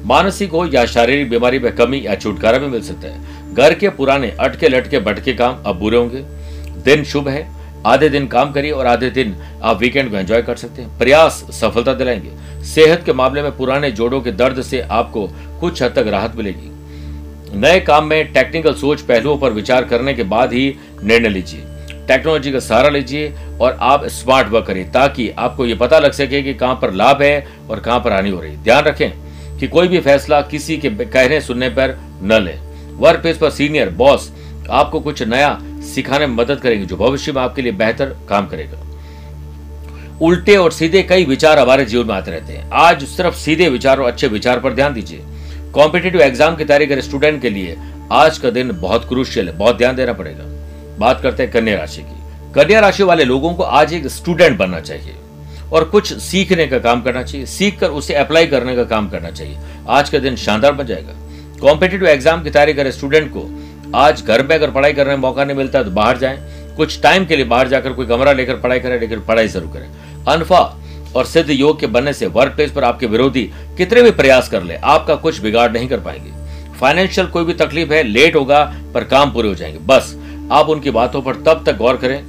मानसिक 0.06 0.52
हो 0.52 0.66
या 0.66 0.86
शारीरिक 0.86 1.30
बीमारी 1.30 1.60
में 1.60 1.76
कमी 1.76 2.02
या 2.06 2.16
छुटकारा 2.16 2.58
भी 2.58 2.68
मिल 2.68 2.82
सकता 2.82 3.08
है। 3.08 3.54
घर 3.54 3.74
के 3.74 3.90
पुराने 3.90 4.32
अटके 4.40 4.70
लटके 4.70 5.00
भटके 5.00 5.34
काम 5.34 5.58
अब 5.66 5.80
बुरे 5.80 5.98
होंगे। 5.98 6.22
दिन 6.82 7.04
शुभ 7.04 7.28
है। 7.28 7.52
आधे 7.86 8.10
दिन 8.10 8.28
काम 8.28 8.52
करिए 8.52 8.72
और 8.72 8.88
आधे 8.88 9.10
दिन 9.10 9.36
आप 9.64 9.80
वीकेंड 9.80 10.12
को 10.12 10.18
एंजॉय 10.18 10.42
कर 10.42 10.56
सकते 10.56 10.82
हैं। 10.82 10.98
प्रयास 10.98 11.46
सफलता 11.52 11.94
दिलाएँगे। 11.94 12.64
सेहत 12.64 13.04
के 13.06 13.14
मामले 13.14 13.42
में 13.42 13.58
पुराने 13.58 13.92
जोड़ों 13.92 14.22
के 14.22 14.32
दर्द 14.32 14.62
से 14.62 14.82
आपको 14.82 15.28
कुछ 15.60 15.84
हद 15.84 15.92
तक 15.92 16.06
राहत 16.08 16.36
मिलेगी। 16.36 16.72
नए 17.58 17.80
काम 17.80 18.06
में 18.06 18.34
टेक्निकल 18.34 18.74
सोच 18.74 19.02
पहलुओं 19.02 19.38
पर 19.38 19.52
विचार 19.52 19.84
करने 19.84 20.14
के 20.14 20.24
बाद 20.24 20.54
ही 20.54 20.76
निर्णय 21.04 21.30
लीजिए 21.30 21.64
टेक्नोलॉजी 22.08 22.52
का 22.52 22.60
सहारा 22.60 22.90
लीजिए 22.90 23.34
और 23.62 23.78
आप 23.82 24.06
स्मार्ट 24.10 24.48
वर्क 24.48 24.66
करिए 24.68 24.84
ताकि 24.84 25.30
आपको 25.40 25.66
ये 25.66 25.76
पता 25.76 26.00
लग 26.00 26.12
सके 26.12 26.42
कि 26.44 26.54
कहाँ 26.54 26.76
पर 26.76 26.92
लाभ 26.94 27.22
है 27.22 27.48
और 27.70 27.80
कहाँ 27.80 28.00
पर 28.00 28.14
हानि 28.14 28.30
हो 28.30 28.40
रही 28.42 28.52
है। 28.52 28.64
ध्यान 28.64 28.84
रखें 28.84 29.58
कि 29.60 29.68
कोई 29.68 29.88
भी 29.88 30.00
फैसला 30.00 30.42
किसी 30.42 30.78
के 30.78 30.90
कहने 30.90 31.40
सुनने 31.42 31.70
पर 31.70 31.98
न 32.24 32.42
ले। 32.44 32.56
वर्क 32.98 33.22
प्लेस 33.22 33.38
पर 33.38 33.50
सीनियर 33.50 33.90
बॉस 33.96 34.32
आपको 34.72 35.00
कुछ 35.00 35.22
नया 35.24 35.58
सिखाने 35.86 36.28
में 36.28 36.36
मदद 36.36 36.60
करेंगे 36.60 36.86
जो 36.86 36.98
भविष्य 36.98 37.32
में 37.32 37.42
आपके 37.42 37.62
लिए 37.62 37.72
बेहतर 37.74 38.16
काम 38.30 38.48
करेगा। 38.48 38.80
उल्टे 40.22 40.56
और 40.56 40.72
सीधे 40.72 41.02
कई 41.04 41.26
विचार 41.26 41.60
हमारे 41.60 41.86
जीवन 41.86 42.08
में 42.08 42.14
आते 42.16 42.32
रहते 42.32 42.54
हैं। 42.54 42.70
आज 42.72 43.04
सिर्फ़ 43.06 43.36
सीधे 43.36 43.70
विचार 43.70 44.00
और 44.00 44.08
अच्छे 44.08 44.28
विचार 44.28 44.60
पर 44.60 44.74
ध्यान 44.74 44.94
दीजिए। 44.94 45.22
कॉम्पिटेटिव 45.74 46.22
एग्ज़ाम 46.22 46.56
की 46.56 46.66
तैयारी 46.66 46.86
करे 46.86 47.02
स्टूडेंट 47.02 47.42
के 47.42 47.50
लिए। 47.50 47.78
आज 48.12 48.38
का 48.38 48.50
दिन 48.50 48.72
बहुत 48.72 49.08
क्रूशियल 49.10 49.50
है, 49.50 49.58
बहुत 49.58 49.78
ध्यान 49.78 49.96
देना 49.96 50.14
पड़ेगा। 50.14 50.44
बात 51.02 51.22
करते 51.22 51.44
हैं 51.44 51.52
कन्या 51.52 51.78
राशि 51.78 52.02
की। 52.02 52.20
कन्या 52.54 52.80
राशि 52.80 53.04
वाले 53.04 53.24
लोगों 53.26 53.54
को 53.54 53.64
आज 53.64 53.94
एक 53.94 54.08
स्टूडेंट 54.10 54.58
बनना 54.58 54.80
चाहिए 54.82 55.16
और 55.74 55.84
कुछ 55.86 56.14
सीखने 56.22 56.68
का 56.68 56.80
काम 56.80 57.02
करना 57.02 57.24
चाहिए 57.24 57.46
सीख 57.48 57.80
कर 57.80 57.90
उसे 57.92 58.14
अप्लाई 58.16 58.48
करने 58.48 58.76
का 58.76 58.84
काम 58.86 59.10
करना 59.10 59.30
चाहिए। 59.32 59.58
आज 59.90 60.10
का 60.10 60.20
दिन 60.20 60.36
शानदार 60.38 60.72
बन 60.74 60.86
जाएगा। 60.86 61.14
कॉम्पिटेटिव 61.62 62.08
एग्ज़ाम 62.08 62.44
की 62.44 62.50
तैयारी 62.50 62.74
करे 62.74 62.92
स्टूडेंट 62.92 63.30
को 63.30 63.50
आज 63.98 64.24
घर 64.24 64.46
में 64.48 64.56
अगर 64.56 64.72
पढ़ाई 64.72 64.94
करने 64.94 65.16
में 65.16 65.22
मौका 65.22 65.44
नहीं 65.44 65.58
मिलता 65.58 65.84
तो 65.84 65.92
बाहर 65.92 66.18
जाएँ। 66.18 66.38
कुछ 66.76 67.02
टाइम 67.02 67.26
के 67.26 67.36
लिए 67.36 67.46
बाहर 67.46 67.68
जाकर 67.68 67.94
कोई 67.94 68.06
कमरा 68.06 68.32
लेकर 68.34 68.56
पढ़ाई 68.58 68.80
करें, 68.80 69.00
लेकिन 69.00 69.20
पढ़ाई 69.22 69.48
ज़रूर 69.48 69.72
करें। 69.74 70.26
अनफा 70.28 70.60
और 71.16 71.26
सिद्ध 71.26 71.50
योग 71.50 71.80
के 71.80 71.88
बनने 71.88 72.14
से 72.14 72.28
वर्क 72.28 72.56
प्लेस 72.56 72.72
पर 72.72 72.84
आपके 72.84 73.06
विरोधी 73.08 73.44
कितने 73.78 74.02
भी 74.02 74.12
प्रयास 74.14 74.50
कर 74.50 74.64
ले, 74.64 74.76
आपका 74.76 75.16
कुछ 75.18 75.40
बिगाड़ 75.42 75.72
नहीं 75.72 75.88
कर 75.88 76.00
पाएँगे। 76.00 76.32
फाइनेंशियल 76.80 77.28
कोई 77.28 77.44
भी 77.46 77.54
तकलीफ़ 77.56 77.94
है 77.94 78.04
लेट 78.04 78.36
होगा, 78.36 78.64
पर 78.94 79.04
काम 79.06 79.32
पूरे 79.32 79.50
हो 79.50 79.56
जाएँगे। 79.56 79.80
बस 79.86 80.16
आप 80.52 80.70
उनकी 80.70 80.92
बातों 80.92 81.22
पर 81.22 81.36
तब 81.36 81.64
तक 81.66 81.78
गौर 81.78 81.98
करें 81.98 82.24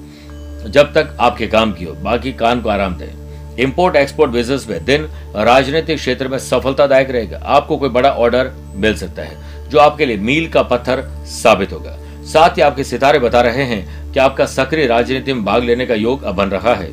जब 0.70 0.92
तक 0.94 1.16
आपके 1.20 1.46
काम 1.46 1.72
की 1.72 1.84
हो। 1.84 1.92
बाकी 1.94 2.32
कान 2.32 2.60
को 2.60 2.68
आराम 2.68 2.94
दें। 2.94 3.56
इम्पोर्ट 3.56 3.96
एक्सपोर्ट 3.96 4.30
बिज़नेस 4.30 4.66
में 4.70 4.84
दिन 4.84 5.08
राजनीतिक 5.36 5.98
क्षेत्र 5.98 6.28
में 6.28 6.38
सफलतादायक 6.38 7.10
रहेगा। 7.10 7.42
आपको 7.46 7.76
कोई 7.76 7.88
बड़ा 7.88 8.10
ऑर्डर 8.10 8.50
मिल 8.74 8.96
सकता 8.96 9.22
है, 9.22 9.36
जो 9.70 9.78
आपके 9.78 10.06
लिए 10.06 10.16
मील 10.16 10.48
का 10.48 10.62
पत्थर 10.62 11.02
साबित 11.26 11.72
होगा। 11.72 11.98
साथ 12.24 12.56
ही 12.56 12.62
आपके 12.62 12.84
सितारे 12.84 13.18
बता 13.18 13.40
रहे 13.40 13.64
हैं 13.64 14.12
कि 14.12 14.20
आपका 14.20 14.46
सक्रिय 14.46 14.86
राजनीति 14.86 15.32
में 15.32 15.44
भाग 15.44 15.64
लेने 15.64 15.86
का 15.86 15.94
योग 15.94 16.22
अब 16.22 16.34
बन 16.34 16.48
रहा 16.48 16.74
है। 16.74 16.90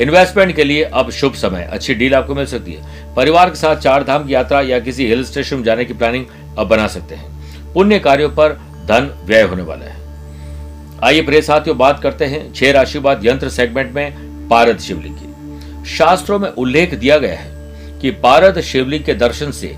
इन्वेस्टमेंट 0.00 0.54
के 0.56 0.64
लिए 0.64 0.82
अब 0.84 1.10
शुभ 1.10 1.34
समय। 1.34 1.68
अच्छी 1.72 1.94
डील 1.94 2.14
आपको 2.14 2.34
मिल 2.34 2.46
सकती 2.46 2.72
है। 2.72 3.14
परिवार 3.14 3.50
के 3.50 3.56
साथ 3.56 3.76
चार 3.76 4.04
धाम 4.04 4.26
की 4.26 4.34
यात्रा 4.34 4.60
या 4.60 4.78
किसी 4.80 5.06
हिल 5.06 5.24
स्टेशन 5.24 5.62
जाने 5.62 5.84
की 5.84 5.94
प्लानिंग 5.94 6.24
अब 6.58 6.68
बना 6.68 6.86
सकते 6.86 7.14
हैं। 7.14 7.72
पुण्य 7.72 7.98
कार्यों 7.98 8.30
पर 8.30 8.52
धन 8.86 9.10
व्यय 9.24 9.42
होने 9.42 9.62
वाला 9.62 9.84
है। 9.84 10.01
आइए 11.02 11.22
प्रिय 11.22 11.40
साथियों, 11.42 11.76
बात 11.78 12.00
करते 12.00 12.24
हैं 12.24 12.52
छह 12.54 12.70
राशि 12.72 12.98
बाद 12.98 13.24
यंत्र 13.26 13.48
सेगमेंट 13.48 13.94
में 13.94 14.48
पारद 14.48 14.78
शिवलिंग 14.78 15.14
की। 15.14 15.84
शास्त्रों 15.88 16.38
में 16.38 16.48
उल्लेख 16.48 16.94
दिया 16.94 17.16
गया 17.18 17.38
है 17.38 17.98
कि 18.00 18.10
पारद 18.18 18.60
शिवलिंग 18.60 19.04
के 19.04 19.14
दर्शन 19.14 19.50
से 19.50 19.74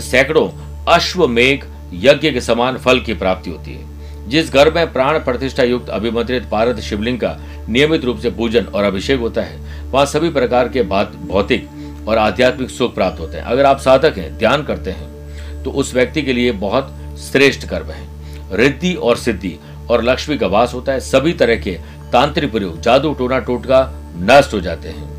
सैकड़ों 0.00 0.48
अश्वमेघ 0.88 1.64
यज्ञ 2.04 2.30
के 2.30 2.40
समान 2.40 2.78
फल 2.78 3.00
की 3.00 3.14
प्राप्ति 3.14 3.50
होती 3.50 3.72
है। 3.72 4.28
जिस 4.28 4.52
घर 4.52 4.72
में 4.72 4.92
प्राण 4.92 5.18
प्रतिष्ठा 5.18 5.62
युक्त 5.62 5.90
अभिमंत्रित 5.90 6.48
पारद 6.50 6.80
शिवलिंग 6.80 7.18
का 7.18 7.36
नियमित 7.68 8.04
रूप 8.04 8.18
से 8.18 8.30
पूजन 8.32 8.64
और 8.64 8.84
अभिषेक 8.84 9.20
होता 9.20 9.42
है, 9.42 9.58
वहाँ 9.82 10.06
सभी 10.06 10.30
प्रकार 10.30 10.68
के 10.68 10.82
भौतिक 10.82 11.68
और 12.08 12.18
आध्यात्मिक 12.18 12.70
सुख 12.70 12.94
प्राप्त 12.94 13.20
होते 13.20 13.36
हैं। 13.36 13.44
अगर 13.44 13.64
आप 13.64 13.80
साधक 13.80 14.18
हैं, 14.18 14.36
ध्यान 14.38 14.62
करते 14.64 14.90
हैं 14.90 15.62
तो 15.62 15.70
उस 15.72 15.94
व्यक्ति 15.94 16.22
के 16.22 16.32
लिए 16.32 16.52
बहुत 16.52 16.94
श्रेष्ठ 17.22 17.68
कर्म 17.68 17.86
है। 17.86 18.10
रिद्धि 18.54 18.94
और 18.94 19.16
सिद्धि 19.16 19.58
और 19.92 20.04
लक्ष्मी 20.04 20.36
का 20.38 20.46
वास 20.46 20.74
होता 20.74 20.92
है। 20.92 21.00
सभी 21.00 21.32
तरह 21.32 21.56
के 21.56 21.78
तांत्रिक 22.12 22.52
प्रयोग, 22.52 22.80
जादू, 22.80 23.12
टोना, 23.14 23.38
टोटका 23.38 23.80
नष्ट 24.20 24.54
हो 24.54 24.60
जाते 24.60 24.88
हैं। 24.88 25.10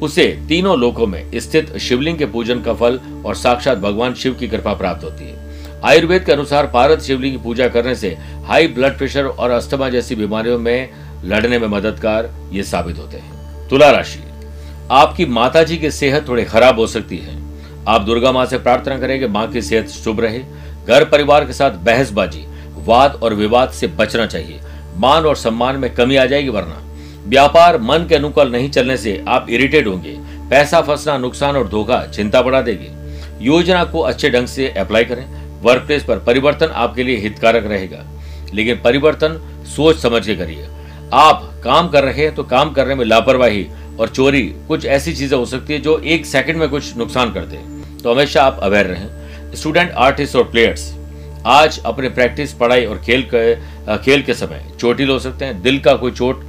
उसे 0.00 0.26
तीनों 0.48 0.78
लोकों 0.78 1.06
में 1.06 1.30
स्थित 1.34 1.76
शिवलिंग 1.78 2.18
के 2.18 2.26
पूजन 2.26 2.60
का 2.62 2.74
फल 2.74 3.00
और 3.26 3.34
साक्षात 3.34 3.78
भगवान 3.78 4.14
शिव 4.14 4.34
की 4.34 4.48
कृपा 4.48 4.72
प्राप्त 4.74 5.04
होती 5.04 5.24
है। 5.24 5.80
आयुर्वेद 5.84 6.24
के 6.24 6.32
अनुसार 6.32 6.66
पारद 6.66 7.00
शिवलिंग 7.00 7.32
की 7.32 7.42
पूजा 7.42 7.68
करने 7.68 7.94
से 7.94 8.16
हाई 8.46 8.66
ब्लड 8.68 8.96
प्रेशर 8.98 9.24
और 9.24 9.50
अस्थमा 9.50 9.88
जैसी 9.88 10.16
बीमारियों 10.16 10.58
में 10.58 10.88
लड़ने 11.24 11.58
में 11.58 11.66
मददगार 11.68 12.30
ये 12.52 12.62
साबित 12.62 12.98
होते 12.98 13.16
हैं। 13.16 13.68
तुला 13.68 13.90
राशि, 13.90 14.22
आपकी 14.90 15.26
माता 15.26 15.62
जी 15.62 15.76
की 15.76 15.90
सेहत 15.90 16.28
थोड़ी 16.28 16.44
खराब 16.44 16.78
हो 16.78 16.86
सकती 16.86 17.16
है। 17.16 17.36
आप 17.88 18.02
दुर्गा 18.02 18.32
माँ 18.32 18.44
से 18.46 18.58
प्रार्थना 18.58 18.98
करें 18.98 19.18
कि 19.20 19.26
माँ 19.28 19.46
की 19.48 19.62
सेहत 19.62 19.88
शुभ 19.88 20.20
रहे। 20.20 20.38
घर 20.86 21.04
परिवार 21.04 21.44
के 21.44 21.52
साथ 21.52 21.70
बहसबाजी 21.84 22.44
वाद 22.88 23.18
और 23.22 23.34
विवाद 23.34 23.70
से 23.70 23.86
बचना 23.86 24.26
चाहिए। 24.26 24.60
मान 24.96 25.26
और 25.26 25.36
सम्मान 25.36 25.76
में 25.76 25.94
कमी 25.94 26.16
आ 26.16 26.26
जाएगी 26.26 26.48
वरना। 26.48 26.82
व्यापार 27.26 27.78
मन 27.78 28.06
के 28.08 28.14
अनुकूल 28.14 28.50
नहीं 28.52 28.70
चलने 28.70 28.96
से 28.96 29.24
आप 29.28 29.46
इरिटेट 29.50 29.86
होंगे। 29.86 30.16
पैसा 30.50 30.80
फंसना 30.80 31.18
नुकसान 31.18 31.56
और 31.56 31.68
धोखा 31.68 32.06
चिंता 32.06 32.42
बढ़ा 32.42 32.60
देगी। 32.60 32.88
योजना 33.44 33.84
को 33.84 34.00
अच्छे 34.00 34.30
ढंग 34.30 34.46
से 34.46 34.68
अप्लाई 34.70 35.04
करें। 35.04 35.24
वर्क 35.62 35.82
प्लेस 35.82 36.04
पर 36.04 36.18
परिवर्तन 36.18 36.66
आपके 36.66 37.02
लिए 37.02 37.16
हितकारक 37.16 37.66
रहेगा। 37.66 38.04
लेकिन 38.54 38.80
परिवर्तन 38.84 39.40
सोच 39.76 39.96
समझ 39.96 40.26
के 40.26 40.36
करिए। 40.36 40.68
आप 41.12 41.60
काम 41.64 41.88
कर 41.88 42.04
रहे 42.04 42.22
हैं 42.22 42.34
तो 42.34 42.44
काम 42.44 42.72
करने 42.72 42.94
में 42.94 43.04
लापरवाही 43.04 43.66
और 44.00 44.08
चोरी 44.08 44.42
कुछ 44.68 44.86
ऐसी 44.86 45.12
चीज़ें 45.14 45.38
हो 45.38 45.44
सकती 45.46 45.72
है 45.72 45.78
जो 45.78 45.98
एक 45.98 46.26
सेकंड 46.26 46.56
में 46.56 46.68
कुछ 46.68 46.96
नुकसान 46.96 47.32
करते 47.32 47.56
दे। 47.56 48.02
तो 48.02 48.14
हमेशा 48.14 48.42
आप 48.42 48.58
अवेयर 48.62 48.86
रहें। 48.86 49.54
स्टूडेंट 49.54 49.90
आर्टिस्ट 49.90 50.36
और 50.36 50.44
प्लेयर्स 50.44 50.97
आज 51.46 51.80
अपने 51.86 52.08
प्रैक्टिस 52.10 52.52
पढ़ाई 52.52 52.84
और 52.84 52.98
खेल 52.98 53.22
के 53.34 53.54
खेल 53.98 54.22
के 54.22 54.34
समय 54.34 54.64
चोटिल 54.80 55.08
हो 55.10 55.18
सकते 55.18 55.44
हैं। 55.44 55.60
दिल 55.62 55.78
का 55.78 55.94
कोई 55.94 56.10
चोट 56.12 56.44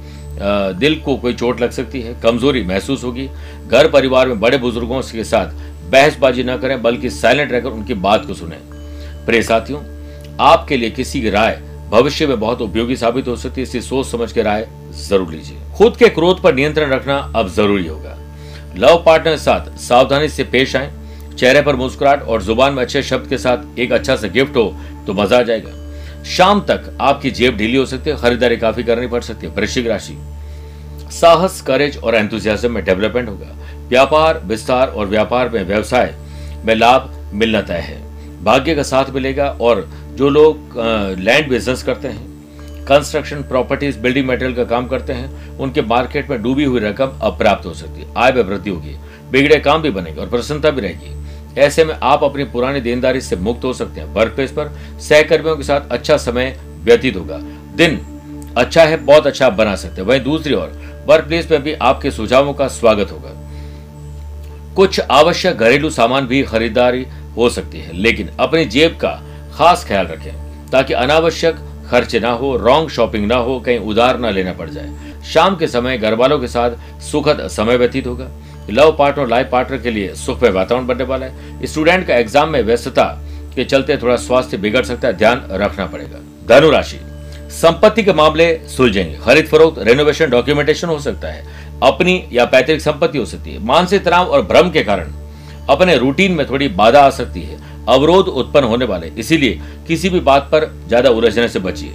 दिल 0.78 0.94
को 0.96 1.16
कोई 1.16 1.34
चोट 1.34 1.60
लग 1.60 1.70
सकती 1.70 2.00
है, 2.00 2.14
कमज़ोरी 2.22 2.62
महसूस 2.64 3.04
होगी। 3.04 3.28
घर 3.66 3.88
परिवार 3.90 4.28
में 4.28 4.40
बड़े 4.40 4.58
बुज़ुर्गों 4.58 5.00
के 5.02 5.24
साथ 5.24 5.52
बहसबाजी 5.90 6.44
न 6.44 6.56
करें, 6.56 6.82
बल्कि 6.82 7.10
साइलेंट 7.10 7.52
रहकर 7.52 7.68
उनकी 7.68 7.94
बात 7.96 8.26
को 8.26 8.34
सुने। 8.34 8.56
प्रिय 9.26 9.42
साथियों, 9.42 9.80
आपके 10.40 10.76
लिए 10.76 10.90
किसी 10.90 11.20
की 11.20 11.30
राय 11.30 11.60
भविष्य 11.90 12.26
में 12.26 12.38
बहुत 12.40 12.60
उपयोगी 12.62 12.96
साबित 12.96 13.28
हो 13.28 13.36
सकती 13.36 13.60
है। 13.60 13.66
इसलिए 13.66 13.82
सोच 13.82 14.06
समझ 14.06 14.30
के 14.32 14.42
राय 14.42 14.66
ज़रूर 14.98 15.30
लीजिए। 15.30 15.58
खुद 15.76 15.96
के 15.96 16.08
क्रोध 16.08 16.42
पर 16.42 16.54
नियंत्रण 16.54 16.90
रखना 16.90 17.16
अब 17.36 17.48
ज़रूरी 17.48 17.86
होगा। 17.86 18.16
लव 18.76 19.02
पार्टनर 19.06 19.30
के 19.30 19.38
साथ 19.38 19.76
सावधानी 19.78 20.28
से 20.28 20.44
पेश 20.46 20.76
आए। 20.76 20.90
चेहरे 21.32 21.62
पर 21.62 21.76
मुस्कुराहट 21.76 22.22
और 22.22 22.42
ज़ुबान 22.42 22.72
में 22.72 22.82
अच्छे 22.82 23.02
शब्द 23.02 23.28
के 23.28 23.38
साथ 23.38 23.78
एक 23.78 23.92
अच्छा 23.92 24.16
सा 24.16 24.28
गिफ्ट 24.28 24.56
हो 24.56 24.64
तो 25.06 25.14
मज़ा 25.14 25.38
आ 25.38 25.42
जाएगा। 25.42 25.78
शाम 26.26 26.60
तक 26.60 26.96
आपकी 27.00 27.30
जेब 27.30 27.56
ढीली 27.56 27.76
हो 27.76 27.84
सकती 27.86 28.10
है, 28.10 28.16
खरीदारी 28.16 28.56
काफ़ी 28.56 28.82
करनी 28.82 29.06
पड़ 29.06 29.20
सकती 29.22 29.46
है। 29.46 29.52
वृश्चिक 29.54 29.86
राशि। 29.86 30.16
साहस 31.12 31.60
करेज 31.60 31.96
और 31.98 32.14
एंथुजियाज्म 32.14 32.70
में 32.72 32.84
डेवलपमेंट 32.84 33.28
होगा। 33.28 33.56
व्यापार, 33.88 34.40
विस्तार 34.44 34.88
और 34.88 35.06
व्यापार 35.06 35.48
में 35.48 35.62
व्यवसाय 35.64 36.14
में 36.64 36.74
लाभ 36.74 37.10
मिलना 37.34 37.60
तय 37.62 37.78
है। 37.80 37.98
भाग्य 38.44 38.74
का 38.74 38.82
साथ 38.84 39.10
मिलेगा 39.10 39.48
और 39.60 39.88
जो 40.14 40.28
लोग 40.28 40.78
लैंड 41.18 41.48
बिज़नेस 41.48 41.82
करते 41.82 42.08
हैं 42.08 42.28
कंस्ट्रक्शन 42.86 43.42
प्रॉपर्टीज़ 43.44 43.98
बिल्डिंग 43.98 44.28
मटेरियल 44.28 44.54
का 44.56 44.64
काम 44.66 44.86
करते 44.88 45.12
हैं, 45.12 45.58
उनके 45.58 45.82
मार्केट 45.84 46.30
में 46.30 46.42
डूबी 46.42 46.64
हुई 46.64 46.80
रकम 46.80 47.18
अब 47.22 47.38
प्राप्त 47.38 47.66
हो 47.66 47.74
सकती 47.74 48.00
है। 48.00 48.06
आय 48.16 48.32
में 48.32 48.42
वृद्धि 48.42 48.70
होगी। 48.70 48.96
बिगड़े 49.30 49.56
काम 49.60 49.82
भी 49.82 49.90
बनेंगे 49.90 50.20
और 50.20 50.28
प्रसन्नता 50.28 50.70
भी 50.70 50.80
रहेगी। 50.80 51.18
ऐसे 51.60 51.84
में 51.84 51.94
आप 51.94 52.24
अपनी 52.24 52.44
पुरानी 52.44 52.80
देनदारी 52.80 53.20
से 53.20 53.36
मुक्त 53.36 53.64
हो 53.64 53.72
सकते 53.72 54.00
हैं 54.00 54.12
वर्क 54.14 54.32
प्लेस 54.32 54.50
पर। 54.50 54.68
सहकर्मियों 55.00 55.56
के 55.56 55.62
साथ 55.62 55.90
अच्छा 55.90 56.16
समय 56.16 56.56
व्यतीत 56.84 57.16
होगा। 57.16 57.38
दिन 57.76 58.00
अच्छा 58.56 58.84
है, 58.84 58.96
बहुत 58.96 59.26
अच्छा 59.26 59.50
बना 59.50 59.74
सकते 59.76 60.00
हैं। 60.00 60.08
वहीं 60.08 60.20
दूसरी 60.20 60.54
ओर 60.54 60.72
वर्क 61.06 61.24
प्लेस 61.24 61.50
में 61.50 61.62
भी 61.62 61.72
आपके 61.72 62.10
सुझावों 62.10 62.54
का 62.54 62.68
स्वागत 62.68 63.12
होगा। 63.12 63.36
कुछ 64.76 65.00
आवश्यक 65.00 65.56
घरेलू 65.56 65.90
सामान 65.90 66.26
भी 66.26 66.42
खरीदारी 66.42 67.06
हो 67.36 67.48
सकती 67.50 67.78
है, 67.78 67.92
लेकिन 67.92 68.30
अपनी 68.40 68.64
जेब 68.64 68.96
का 68.96 69.10
खास 69.54 69.84
ख्याल 69.88 70.06
रखें, 70.06 70.32
ताकि 70.70 70.94
अनावश्यक 70.94 71.56
खर्च 71.90 72.14
ना 72.16 72.30
हो 72.30 72.56
रॉन्ग 72.56 72.90
शॉपिंग 72.90 73.26
ना 73.26 73.36
हो, 73.36 73.58
कहीं 73.60 73.78
उधार 73.78 74.18
ना 74.18 74.30
लेना 74.30 74.52
पड़ 74.52 74.68
जाए। 74.70 75.22
शाम 75.24 75.56
के 75.56 75.66
समय 75.66 75.98
घर 75.98 76.14
वालों 76.14 76.38
के 76.38 76.48
साथ 76.48 77.00
सुखद 77.02 77.46
समय 77.48 77.76
व्यतीत 77.76 78.06
होगा। 78.06 78.28
लव 78.70 78.94
पार्टनर 78.98 79.28
लाइफ 79.28 79.48
पार्टनर 79.52 79.78
के 79.78 79.90
लिए 79.90 80.14
सुख 80.16 80.42
में 80.42 80.50
वातावरण 80.50 80.86
बनने 80.86 81.04
वाला 81.04 81.26
है। 81.26 81.66
स्टूडेंट 81.66 82.06
का 82.06 82.16
एग्ज़ाम 82.16 82.48
में 82.48 82.62
व्यस्तता 82.62 83.04
के 83.54 83.64
चलते 83.64 83.96
थोड़ा 83.96 84.16
स्वास्थ्य 84.18 84.56
बिगड़ 84.56 84.84
सकता 84.84 85.08
है, 85.08 85.14
ध्यान 85.14 85.46
रखना 85.52 85.86
पड़ेगा। 85.86 86.18
धनुराशि 86.48 86.98
संपत्ति 87.52 88.02
के 88.02 88.12
मामले 88.12 88.52
सुलझेंगे। 88.68 89.18
खरीद 89.18 89.46
फरोख्त 89.46 89.78
रेनोवेशन 89.78 90.30
डॉक्यूमेंटेशन 90.30 90.88
हो 90.88 90.98
सकता 91.00 91.28
है। 91.28 91.44
अपनी 91.82 92.22
या 92.32 92.44
पैतृक 92.46 92.80
संपत्ति 92.80 93.18
हो 93.18 93.24
सकती 93.26 93.52
है। 93.52 93.64
मानसिक 93.64 94.04
तनाव 94.04 94.26
और 94.26 94.42
भ्रम 94.42 94.70
के 94.70 94.82
कारण 94.82 95.12
अपने 95.68 95.96
रूटीन 95.96 96.32
में 96.32 96.48
थोड़ी 96.48 96.68
बाधा 96.70 97.00
आ 97.00 97.10
सकती 97.12 97.42
है। 97.42 97.58
अवरोध 97.88 98.28
उत्पन्न 98.28 98.64
होने 98.64 98.84
वाले 98.84 99.06
इसीलिए 99.18 99.60
किसी 99.88 100.08
भी 100.08 100.20
बात 100.20 100.48
पर 100.52 100.70
ज़्यादा 100.88 101.10
उलझने 101.10 101.48
से 101.48 101.58
बचिए। 101.58 101.94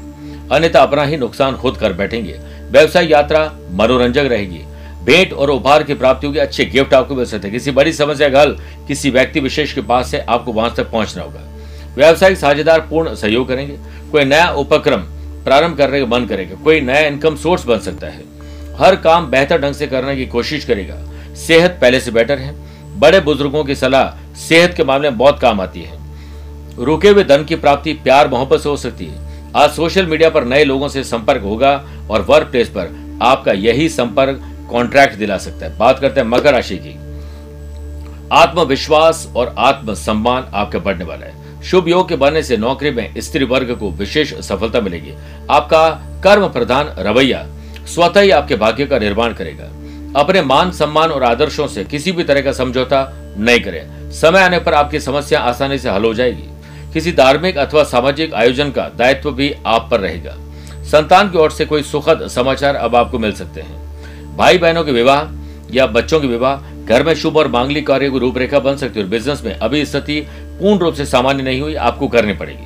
अन्यथा 0.51 0.81
अपना 0.81 1.03
ही 1.03 1.17
नुकसान 1.17 1.55
खुद 1.55 1.77
कर 1.77 1.93
बैठेंगे। 1.93 2.39
व्यवसाय 2.71 3.07
यात्रा 3.07 3.51
मनोरंजक 3.71 4.27
रहेगी। 4.29 4.61
भेंट 5.05 5.33
और 5.33 5.49
उपहार 5.49 5.83
की 5.83 5.93
प्राप्ति 5.93 6.27
होगी, 6.27 6.39
अच्छे 6.39 6.65
गिफ्ट 6.65 6.93
आपको 6.93 7.15
मिल 7.15 7.25
सकते 7.25 7.47
हैं। 7.47 7.51
किसी 7.51 7.71
बड़ी 7.71 7.93
समस्या 7.93 8.29
का 8.29 8.41
हल 8.41 8.57
किसी 8.87 9.09
व्यक्ति 9.09 9.39
विशेष 9.39 9.73
के 9.73 9.81
पास 9.81 10.11
से 10.11 10.19
आपको 10.19 10.53
वहाँ 10.53 10.73
तक 10.77 10.91
पहुँचना 10.91 11.23
होगा। 11.23 11.41
व्यावसायिक 11.95 12.37
साझेदार 12.37 12.79
पूर्ण 12.79 13.15
सहयोग 13.15 13.47
करेंगे। 13.47 13.77
कोई 14.11 14.23
नया 14.23 14.49
उपक्रम 14.49 15.01
प्रारंभ 15.43 15.77
करने 15.77 15.99
का 15.99 16.05
मन 16.05 16.25
करेगा। 16.25 16.55
कोई 16.55 16.81
नया 16.81 16.99
इनकम 16.99 17.35
सोर्स 17.35 17.65
बन 17.65 17.79
सकता 17.79 18.07
है। 18.07 18.23
हर 18.79 18.95
काम 18.95 19.29
बेहतर 19.31 19.61
ढंग 19.61 19.73
से 19.73 19.87
करने 19.87 20.15
की 20.15 20.25
कोशिश 20.25 20.65
करेगा। 20.65 20.97
सेहत 21.35 21.77
पहले 21.81 21.99
से 21.99 22.11
बेटर 22.11 22.39
है। 22.39 22.53
बड़े 22.99 23.19
बुज़ुर्गों 23.19 23.63
की 23.63 23.75
सलाह, 23.75 24.33
सेहत 24.35 24.73
के 24.77 24.83
मामले 24.83 25.09
में 25.09 25.17
बहुत 25.17 25.39
काम 25.39 25.61
आती 25.61 25.81
है। 25.81 25.97
रुके 26.79 27.09
हुए 27.09 27.23
धन 27.23 27.43
की 27.43 27.55
प्राप्ति 27.55 27.93
प्यार 27.93 28.27
मोहब्बत 28.27 28.59
से 28.59 28.69
हो 28.69 28.77
सकती 28.77 29.05
है। 29.05 29.51
आज 29.55 29.69
सोशल 29.69 30.05
मीडिया 30.05 30.29
पर 30.29 30.45
नए 30.45 30.63
लोगों 30.63 30.87
से 30.87 31.03
संपर्क 31.03 31.41
होगा 31.41 31.73
और 32.09 32.21
वर्क 32.21 32.47
प्लेस 32.47 32.69
पर 32.69 33.19
आपका 33.21 33.51
यही 33.51 33.89
संपर्क 33.89 34.41
कॉन्ट्रैक्ट 34.71 35.15
दिला 35.15 35.37
सकता 35.37 35.65
है। 35.65 35.77
बात 35.77 35.99
करते 35.99 36.19
हैं 36.19 36.27
मकर 36.27 36.53
राशि 36.53 36.77
की। 36.77 36.97
आत्मविश्वास 38.31 39.27
और 39.35 39.55
आत्म 39.57 39.93
सम्मान 39.93 40.51
आपके 40.53 40.77
बढ़ने 40.77 41.05
वाला 41.05 41.25
है। 41.25 41.61
शुभ 41.63 41.87
योग 41.87 42.09
के 42.09 42.15
बनने 42.15 42.43
से 42.43 42.57
नौकरी 42.57 42.91
में 42.91 43.13
स्त्री 43.17 43.45
वर्ग 43.45 43.75
को 43.75 43.91
विशेष 43.91 44.33
सफलता 44.33 44.81
मिलेगी। 44.81 45.13
आपका 45.49 45.89
कर्म 46.23 46.47
प्रधान 46.47 46.95
रवैया 46.97 47.45
स्वतः 47.85 48.21
ही 48.21 48.31
आपके 48.31 48.55
भाग्य 48.55 48.85
का 48.85 48.99
निर्माण 48.99 49.33
करेगा। 49.33 49.65
अपने 50.19 50.41
मान 50.41 50.71
सम्मान 50.71 51.09
और 51.09 51.23
आदर्शों 51.23 51.67
से 51.67 51.83
किसी 51.83 52.11
भी 52.11 52.23
तरह 52.23 52.41
का 52.41 52.51
समझौता 52.51 53.13
नहीं 53.37 53.59
करें। 53.59 54.11
समय 54.11 54.39
आने 54.39 54.59
पर 54.59 54.73
आपकी 54.73 54.99
समस्या 54.99 55.39
आसानी 55.39 55.77
से 55.77 55.89
हल 55.89 56.05
हो 56.05 56.13
जाएगी। 56.13 56.49
किसी 56.93 57.11
धार्मिक 57.11 57.57
अथवा 57.57 57.83
सामाजिक 57.83 58.33
आयोजन 58.33 58.71
का 58.71 58.89
दायित्व 58.95 59.31
भी 59.31 59.55
आप 59.65 59.87
पर 59.91 59.99
रहेगा। 59.99 60.35
संतान 60.83 61.29
की 61.29 61.37
ओर 61.37 61.51
से 61.51 61.65
कोई 61.65 61.83
सुखद 61.83 62.27
समाचार 62.27 62.75
अब 62.75 62.95
आपको 62.95 63.19
मिल 63.19 63.31
सकते 63.31 63.61
हैं। 63.61 63.84
भाई 64.35 64.57
बहनों 64.57 64.83
के 64.83 64.91
विवाह 64.91 65.73
या 65.73 65.85
बच्चों 65.87 66.19
के 66.21 66.27
विवाह, 66.27 66.55
घर 66.85 67.03
में 67.03 67.13
शुभ 67.15 67.37
और 67.37 67.47
मांगलिक 67.47 67.85
कार्य 67.87 68.09
की 68.11 68.19
रूपरेखा 68.19 68.59
बन 68.59 68.75
सकती 68.77 68.99
है 68.99 69.05
और 69.05 69.09
बिज़नेस 69.11 69.43
में 69.45 69.53
अभी 69.53 69.85
स्थिति 69.85 70.19
पूर्ण 70.59 70.79
रूप 70.79 70.93
से 70.93 71.05
सामान्य 71.05 71.43
नहीं 71.43 71.61
हुई, 71.61 71.75
आपको 71.75 72.07
करनी 72.07 72.33
पड़ेगी। 72.33 72.65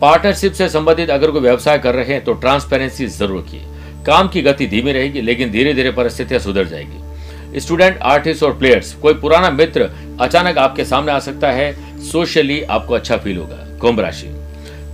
पार्टनरशिप 0.00 0.52
से 0.52 0.68
संबंधित 0.68 1.10
अगर 1.10 1.30
कोई 1.30 1.40
व्यवसाय 1.40 1.78
कर 1.78 1.94
रहे 1.94 2.04
हैं 2.06 2.24
तो 2.24 2.32
ट्रांसपेरेंसी 2.34 3.06
ज़रूर 3.08 3.38
रखिए। 3.38 3.60
काम 4.06 4.28
की 4.28 4.42
गति 4.42 4.66
धीमी 4.66 4.92
रहेगी, 4.92 5.20
लेकिन 5.20 5.50
धीरे 5.50 5.74
धीरे 5.74 5.90
परिस्थितियाँ 5.92 6.40
सुधर 6.40 6.64
जाएगी। 6.66 7.60
स्टूडेंट 7.60 7.98
आर्टिस्ट 8.04 8.42
और 8.42 8.56
प्लेयर्स 8.58 8.94
कोई 8.94 9.14
पुराना 9.14 9.50
मित्र 9.50 9.90
अचानक 10.20 10.58
आपके 10.58 10.84
सामने 10.84 11.12
आ 11.12 11.18
सकता 11.20 11.50
है 11.50 11.72
सोशली 12.02 12.60
आपको 12.62 12.94
अच्छा 12.94 13.16
फील 13.16 13.36
होगा। 13.36 13.56
कुंभ 13.80 14.00
राशि। 14.00 14.26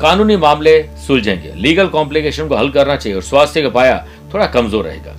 कानूनी 0.00 0.36
मामले 0.38 0.82
सुलझेंगे। 1.06 1.52
लीगल 1.56 1.86
कॉम्प्लिकेशन 1.88 2.48
को 2.48 2.56
हल 2.56 2.70
करना 2.70 2.96
चाहिए 2.96 3.16
और 3.16 3.22
स्वास्थ्य 3.22 3.62
का 3.62 3.68
पाया 3.70 4.04
थोड़ा 4.34 4.46
कमज़ोर 4.48 4.84
रहेगा। 4.84 5.14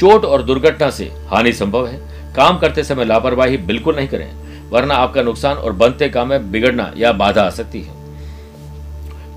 चोट 0.00 0.24
और 0.24 0.42
दुर्घटना 0.42 0.90
से 0.90 1.10
हानि 1.28 1.52
संभव 1.52 1.86
है। 1.86 2.00
काम 2.34 2.58
करते 2.58 2.84
समय 2.84 3.04
लापरवाही 3.04 3.56
बिल्कुल 3.58 3.96
नहीं 3.96 4.08
करें, 4.08 4.30
वरना 4.70 4.94
आपका 4.94 5.22
नुकसान 5.22 5.56
और 5.56 5.72
बनते 5.74 6.08
काम 6.08 6.28
में 6.28 6.50
बिगड़ना 6.52 6.92
या 6.96 7.12
बाधा 7.14 7.42
आ 7.42 7.50
सकती 7.50 7.80
है। 7.80 7.94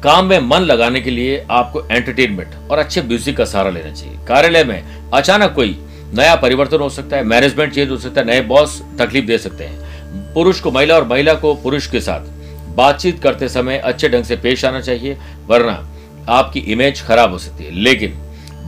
काम 0.03 0.25
में 0.25 0.39
मन 0.39 0.61
लगाने 0.61 1.01
के 1.01 1.11
लिए 1.11 1.45
आपको 1.51 1.81
एंटरटेनमेंट 1.81 2.55
और 2.71 2.79
अच्छे 2.79 3.01
म्यूज़िक 3.01 3.37
का 3.37 3.45
सहारा 3.45 3.69
लेना 3.69 3.91
चाहिए। 3.91 4.17
कार्यालय 4.27 4.63
में 4.63 5.11
अचानक 5.13 5.53
कोई 5.55 5.77
नया 6.13 6.35
परिवर्तन 6.35 6.79
हो 6.79 6.89
सकता 6.89 7.17
है 7.17 7.23
मैनेजमेंट 7.23 7.73
चेंज 7.73 7.89
हो 7.89 7.97
सकता 7.97 8.21
है, 8.21 8.27
नए 8.27 8.41
बॉस 8.41 8.81
तकलीफ़ 8.99 9.25
दे 9.25 9.37
सकते 9.37 9.63
हैं। 9.63 10.33
पुरुष 10.33 10.59
को 10.59 10.71
महिला 10.71 10.95
और 10.95 11.07
महिला 11.07 11.33
को 11.33 11.53
पुरुष 11.55 11.87
के 11.87 11.99
साथ 12.01 12.27
बातचीत 12.75 13.21
करते 13.23 13.49
समय 13.49 13.77
अच्छे 13.77 14.09
ढंग 14.09 14.23
से 14.23 14.35
पेश 14.35 14.65
आना 14.65 14.81
चाहिए, 14.81 15.17
वरना 15.47 15.85
आपकी 16.29 16.59
इमेज 16.59 17.01
खराब 17.01 17.31
हो 17.31 17.37
सकती 17.37 17.63
है। 17.63 17.71
लेकिन 17.73 18.17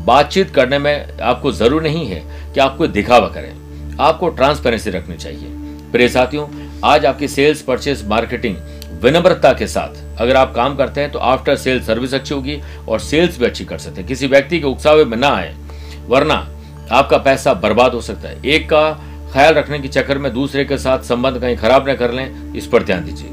बातचीत 0.01 0.49
करने 0.49 0.77
में 0.79 1.17
आपको 1.19 1.51
ज़रूर 1.51 1.81
नहीं 1.83 2.05
है 2.07 2.21
कि 2.53 2.59
आप 2.59 2.77
कोई 2.77 2.87
दिखावा 2.89 3.27
करें। 3.27 3.97
आपको 3.99 4.29
ट्रांसपेरेंसी 4.29 4.89
रखनी 4.89 5.17
चाहिए। 5.17 5.49
प्रिय 5.91 6.07
साथियों, 6.09 6.47
आज 6.85 7.05
आपकी 7.05 7.27
सेल्स 7.27 7.61
परचेस 7.61 8.03
मार्केटिंग 8.07 8.55
विनम्रता 9.03 9.51
के 9.53 9.67
साथ। 9.67 10.19
अगर 10.21 10.35
आप 10.35 10.53
काम 10.55 10.75
करते 10.75 11.01
हैं 11.01 11.11
तो 11.11 11.19
आफ्टर 11.19 11.55
सेल 11.57 11.81
सर्विस 11.83 12.13
अच्छी 12.13 12.33
होगी 12.33 12.59
और 12.89 12.99
सेल्स 12.99 13.39
भी 13.39 13.45
अच्छी 13.45 13.65
कर 13.65 13.77
सकते 13.77 14.01
हैं। 14.01 14.07
किसी 14.07 14.27
व्यक्ति 14.27 14.59
के 14.59 14.65
उकसावे 14.65 15.05
में 15.05 15.17
ना 15.17 15.29
आए, 15.29 15.55
वरना 16.07 16.35
आपका 16.91 17.17
पैसा 17.19 17.53
बर्बाद 17.55 17.93
हो 17.93 18.01
सकता 18.01 18.29
है। 18.29 18.41
एक 18.45 18.69
का 18.69 18.91
ख्याल 19.33 19.53
रखने 19.53 19.79
के 19.79 19.87
चक्कर 19.87 20.17
में 20.17 20.31
दूसरे 20.33 20.65
के 20.65 20.77
साथ 20.77 21.03
संबंध 21.03 21.39
कहीं 21.41 21.57
खराब 21.57 21.89
न 21.89 21.93
कर 21.95 22.11
लें, 22.11 22.53
इस 22.53 22.67
पर 22.67 22.83
ध्यान 22.83 23.05
दीजिए। 23.05 23.29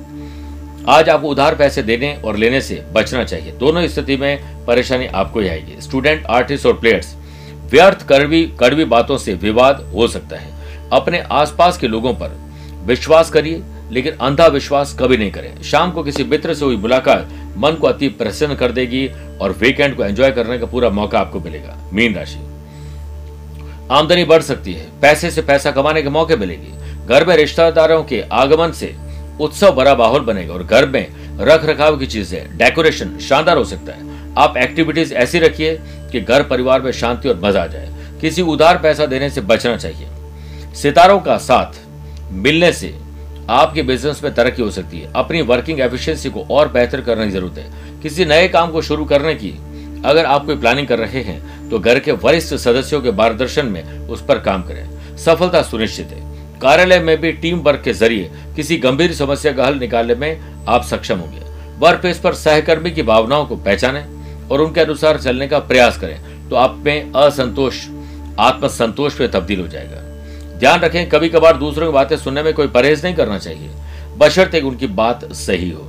आज 0.87 1.09
आपको 1.09 1.29
उधार 1.29 1.55
पैसे 1.55 1.83
देने 1.83 2.15
और 2.25 2.37
लेने 2.37 2.61
से 2.61 2.83
बचना 2.93 3.25
चाहिए। 3.25 3.53
दोनों 3.53 3.87
स्थिति 3.89 4.17
में 4.17 4.65
परेशानी 4.67 5.07
आपको 5.07 5.41
ही 5.41 5.49
आएगी। 5.49 5.81
स्टूडेंट 5.81 6.27
आर्टिस्ट 6.27 6.67
और 6.67 6.79
प्लेयर्स 6.81 7.17
व्यर्थ 7.71 8.07
कड़वी 8.09 8.45
कड़वी 8.61 8.85
बातों 8.85 9.19
से 9.19 9.35
विवाद 9.35 9.81
हो 9.95 10.09
सकता 10.09 10.37
है। 10.37 10.53
अपने 10.93 11.19
आसपास 11.21 11.79
के 11.79 11.89
लोगों 11.89 12.15
पर 12.15 12.39
विश्वास 12.85 13.31
करिए, 13.31 13.63
लेकिन 13.91 14.13
अंधा 14.13 14.47
विश्वास 14.47 14.97
कभी 15.01 15.17
नहीं 15.17 15.31
करें। 15.31 15.63
शाम 15.63 15.93
को 15.93 16.03
किसी 16.03 16.25
मित्र 16.25 16.55
से 16.55 16.65
हुई 16.65 16.77
मुलाकात 16.77 17.29
मन 17.57 17.73
को 17.73 17.87
अति 17.87 18.09
प्रसन्न 18.09 18.55
कर 18.55 18.73
देगी 18.73 19.09
और 19.41 19.53
वीकेंड 19.53 19.97
को 19.97 20.05
एंजॉय 20.05 20.31
करने 20.31 20.59
का 20.59 20.67
पूरा 20.67 20.91
मौका 20.91 21.19
आपको 21.19 21.41
मिलेगा। 21.41 21.77
मीन 21.93 22.15
राशि। 22.15 22.39
आमदनी 23.91 24.25
बढ़ 24.25 24.43
सकती 24.43 24.73
है। 24.73 24.87
पैसे 25.03 25.31
से 25.31 25.43
पैसा 25.43 25.71
कमाने 25.71 26.03
के 26.03 26.09
मौके 26.09 26.37
मिलेगी। 26.37 27.07
घर 27.07 27.25
में 27.25 27.37
रिश्तेदारों 27.37 28.03
के 28.05 28.25
आगमन 28.33 28.73
से 28.73 28.95
उत्सव 29.41 29.73
भरा 29.73 29.95
माहौल 29.95 30.21
बनेगा 30.21 30.55
और 30.55 30.63
घर 30.63 30.87
में 30.87 31.07
रख 31.41 31.65
रखाव 31.65 31.97
की 31.99 32.07
चीज़ें 32.07 32.57
डेकोरेशन 32.59 33.19
शानदार 33.19 33.57
हो 33.57 33.65
सकता 33.65 33.93
है। 33.93 34.35
आप 34.39 34.57
एक्टिविटीज़ 34.57 35.15
ऐसी 35.15 35.39
रखिए 35.39 35.79
कि 36.13 36.21
घर 36.21 36.43
परिवार 36.43 36.83
में 36.83 36.91
शांति 36.93 37.29
और 37.29 37.41
मज़ा 37.41 37.63
आ 37.63 37.67
जाए। 37.67 37.89
किसी 38.21 38.43
उधार 38.45 38.79
पैसा 38.79 39.07
देने 39.07 39.31
से 39.31 39.41
बचना 39.41 39.77
चाहिए। 39.77 40.09
सितारों 40.75 41.19
का 41.21 41.37
साथ 41.39 41.81
मिलने 42.35 42.73
से 42.73 42.95
आपके 43.51 43.83
बिज़नेस 43.83 44.23
में 44.25 44.33
तरक्की 44.35 44.63
हो 44.63 44.71
सकती 44.71 45.01
है। 45.01 45.13
अपनी 45.17 45.43
वर्किंग 45.43 45.81
एफिशिएंसी 45.81 46.31
को 46.31 46.47
और 46.51 46.69
बेहतर 46.69 47.01
करने 47.01 47.25
की 47.25 47.31
ज़रूरत 47.31 47.59
है। 47.59 48.01
किसी 48.03 48.25
नए 48.25 48.49
काम 48.49 48.71
को 48.71 48.83
शुरू 48.83 49.05
करने 49.05 49.35
की 49.35 49.51
अगर 50.05 50.25
आप 50.25 50.45
कोई 50.47 50.57
प्लानिंग 50.57 50.87
कर 50.87 50.99
रहे 50.99 51.23
हैं 51.23 51.69
तो 51.71 51.79
घर 51.79 51.99
के 51.99 52.13
वरिष्ठ 52.15 52.55
सदस्यों 52.57 53.01
के 53.01 53.13
मार्गदर्शन 53.13 53.67
में 53.67 54.09
उस 54.09 54.25
पर 54.27 54.39
काम 54.41 54.63
करें। 54.63 55.17
सफलता 55.17 55.63
सुनिश्चित 55.63 56.09
है। 56.09 56.38
कार्यालय 56.63 56.99
में 57.01 57.21
भी 57.21 57.33
टीम 57.35 57.59
वर्क 57.61 57.83
के 57.85 57.93
ज़रिए 57.95 58.31
किसी 58.57 58.77
गंभीर 58.79 59.13
समस्या 59.15 59.53
का 59.53 59.67
हल 59.67 59.79
निकालने 59.79 60.15
में 60.15 60.65
आप 60.69 60.85
सक्षम 60.85 61.19
होंगे। 61.19 61.41
वर्क 61.79 62.01
प्लेस 62.01 62.19
पर 62.19 62.35
सहकर्मी 62.35 62.91
की 62.91 63.03
भावनाओं 63.05 63.45
को 63.47 63.57
पहचानें 63.59 64.49
और 64.49 64.61
उनके 64.61 64.81
अनुसार 64.81 65.21
चलने 65.21 65.49
का 65.49 65.59
प्रयास 65.61 65.99
करें 65.99 66.49
तो 66.49 66.57
आप 66.57 66.77
में 66.77 67.13
असंतोष, 67.15 67.85
आत्मसंतोष 68.41 69.21
में 69.21 69.31
तब्दील 69.31 69.61
हो 69.61 69.67
जाएगा। 69.69 70.03
ध्यान 70.59 70.81
रखें 70.81 71.09
कभी 71.09 71.29
कभार 71.29 71.57
दूसरों 71.57 71.87
की 71.87 71.93
बातें 71.93 72.17
सुनने 72.17 72.43
में 72.43 72.53
कोई 72.55 72.69
परहेज 72.69 73.05
नहीं 73.05 73.15
करना 73.15 73.39
चाहिए। 73.39 73.71
बशर्ते 74.19 74.61
उनकी 74.61 74.87
बात 74.97 75.25
सही 75.35 75.71
हो। 75.71 75.89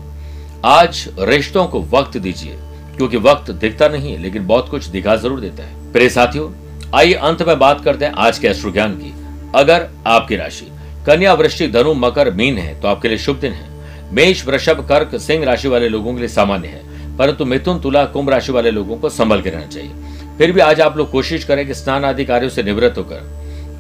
आज 0.68 1.08
रिश्तों 1.20 1.66
को 1.68 1.82
वक्त 1.92 2.18
दीजिए, 2.18 2.56
क्योंकि 2.98 3.18
वक्त 3.20 3.52
दिखता 3.52 3.88
नहीं 3.88 4.12
है, 4.12 4.18
लेकिन 4.18 4.48
बहुत 4.48 4.70
कुछ 4.70 4.86
दिखा 4.88 5.16
ज़रूर 5.16 5.40
देता 5.40 5.64
है। 5.64 5.92
प्रे 5.94 6.10
साथियों, 6.10 6.50
आइए 6.96 7.14
अंत 7.14 7.42
में 7.42 7.58
बात 7.60 7.84
करते 7.84 8.06
हैं 8.06 8.14
आज 8.18 8.40
के 8.40 8.48
अश्रु 8.48 8.72
ज्ञान 8.72 8.94
की। 8.96 9.14
अगर 9.56 9.88
आपकी 10.08 10.36
राशि 10.36 10.68
कन्या 11.06 11.34
वृश्चिक, 11.34 11.72
धनु, 11.72 11.94
मकर, 11.94 12.32
मीन 12.32 12.58
है 12.58 12.82
तो 12.82 12.88
आपके 12.88 13.08
लिए 13.08 13.18
शुभ 13.18 13.38
दिन 13.38 13.52
है। 13.52 13.70
मेष, 14.12 14.46
वृषभ, 14.46 14.86
कर्क, 14.90 15.16
सिंह 15.16 15.46
राशि 15.46 15.68
वाले 15.68 15.90
लोगों 15.90 16.14
के 16.14 16.20
लिए 16.20 16.28
सामान्य 16.28 16.68
है, 16.68 17.18
परंतु 17.18 17.46
मिथुन, 17.46 17.80
तुला, 17.80 18.06
कुंभ 18.06 18.30
राशि 18.30 18.52
वाले 18.52 18.72
लोगों 18.72 18.98
को 18.98 19.10
संभल 19.10 19.42
के 19.42 19.50
रहना 19.50 19.66
चाहिए। 19.66 19.92
फिर 20.38 20.52
भी 20.52 20.60
आज 20.60 20.82
आप 20.82 20.98
लोग 20.98 21.12
कोशिश 21.12 21.44
करें 21.44 21.68
कि 21.68 21.74
स्नान 21.74 22.06
आदि 22.06 22.26
कार्यों 22.26 22.50
से 22.50 22.64
निवृत्त 22.64 22.98
होकर 22.98 23.40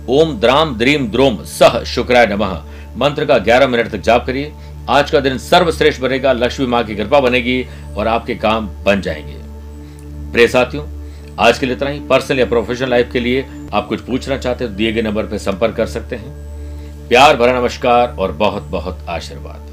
ओम, 0.09 0.39
द्राम, 0.39 0.77
द्रीम, 0.77 1.07
द्रोम, 1.07 1.43
सह, 1.43 1.83
शुक्राय 1.83 2.27
नमः, 2.27 2.63
मंत्र 2.97 3.25
का 3.25 3.37
11 3.37 3.67
मिनट 3.67 3.89
तक 3.89 3.97
जाप 3.97 4.25
करिए। 4.25 4.51
आज 4.89 5.11
का 5.11 5.19
दिन 5.19 5.37
सर्वश्रेष्ठ 5.37 6.01
बनेगा, 6.01 6.31
लक्ष्मी 6.31 6.65
माँ 6.65 6.83
की 6.83 6.95
कृपा 6.95 7.19
बनेगी 7.19 7.67
और 7.97 8.07
आपके 8.07 8.35
काम 8.35 8.69
बन 8.83 9.01
जाएँगे। 9.01 9.37
प्रे 10.31 10.47
साथियों 10.47 10.98
आज 11.39 11.59
के 11.59 11.65
लिए 11.65 11.75
इतना 11.75 11.89
ही। 11.89 11.99
पर्सनल 11.99 12.39
या 12.39 12.45
प्रोफेशनल 12.45 12.89
लाइफ 12.89 13.11
के 13.11 13.19
लिए 13.19 13.45
आप 13.73 13.87
कुछ 13.87 14.01
पूछना 14.01 14.37
चाहते 14.37 14.63
हो 14.63 14.69
तो 14.69 14.75
दिए 14.75 14.91
गए 14.93 15.01
नंबर 15.01 15.25
पर 15.25 15.37
संपर्क 15.37 15.75
कर 15.75 15.87
सकते 15.87 16.15
हैं। 16.15 17.07
प्यार 17.09 17.37
भरा 17.37 17.59
नमस्कार 17.59 18.15
और 18.19 18.31
बहुत 18.31 18.63
बहुत 18.63 19.05
आशीर्वाद। 19.09 19.68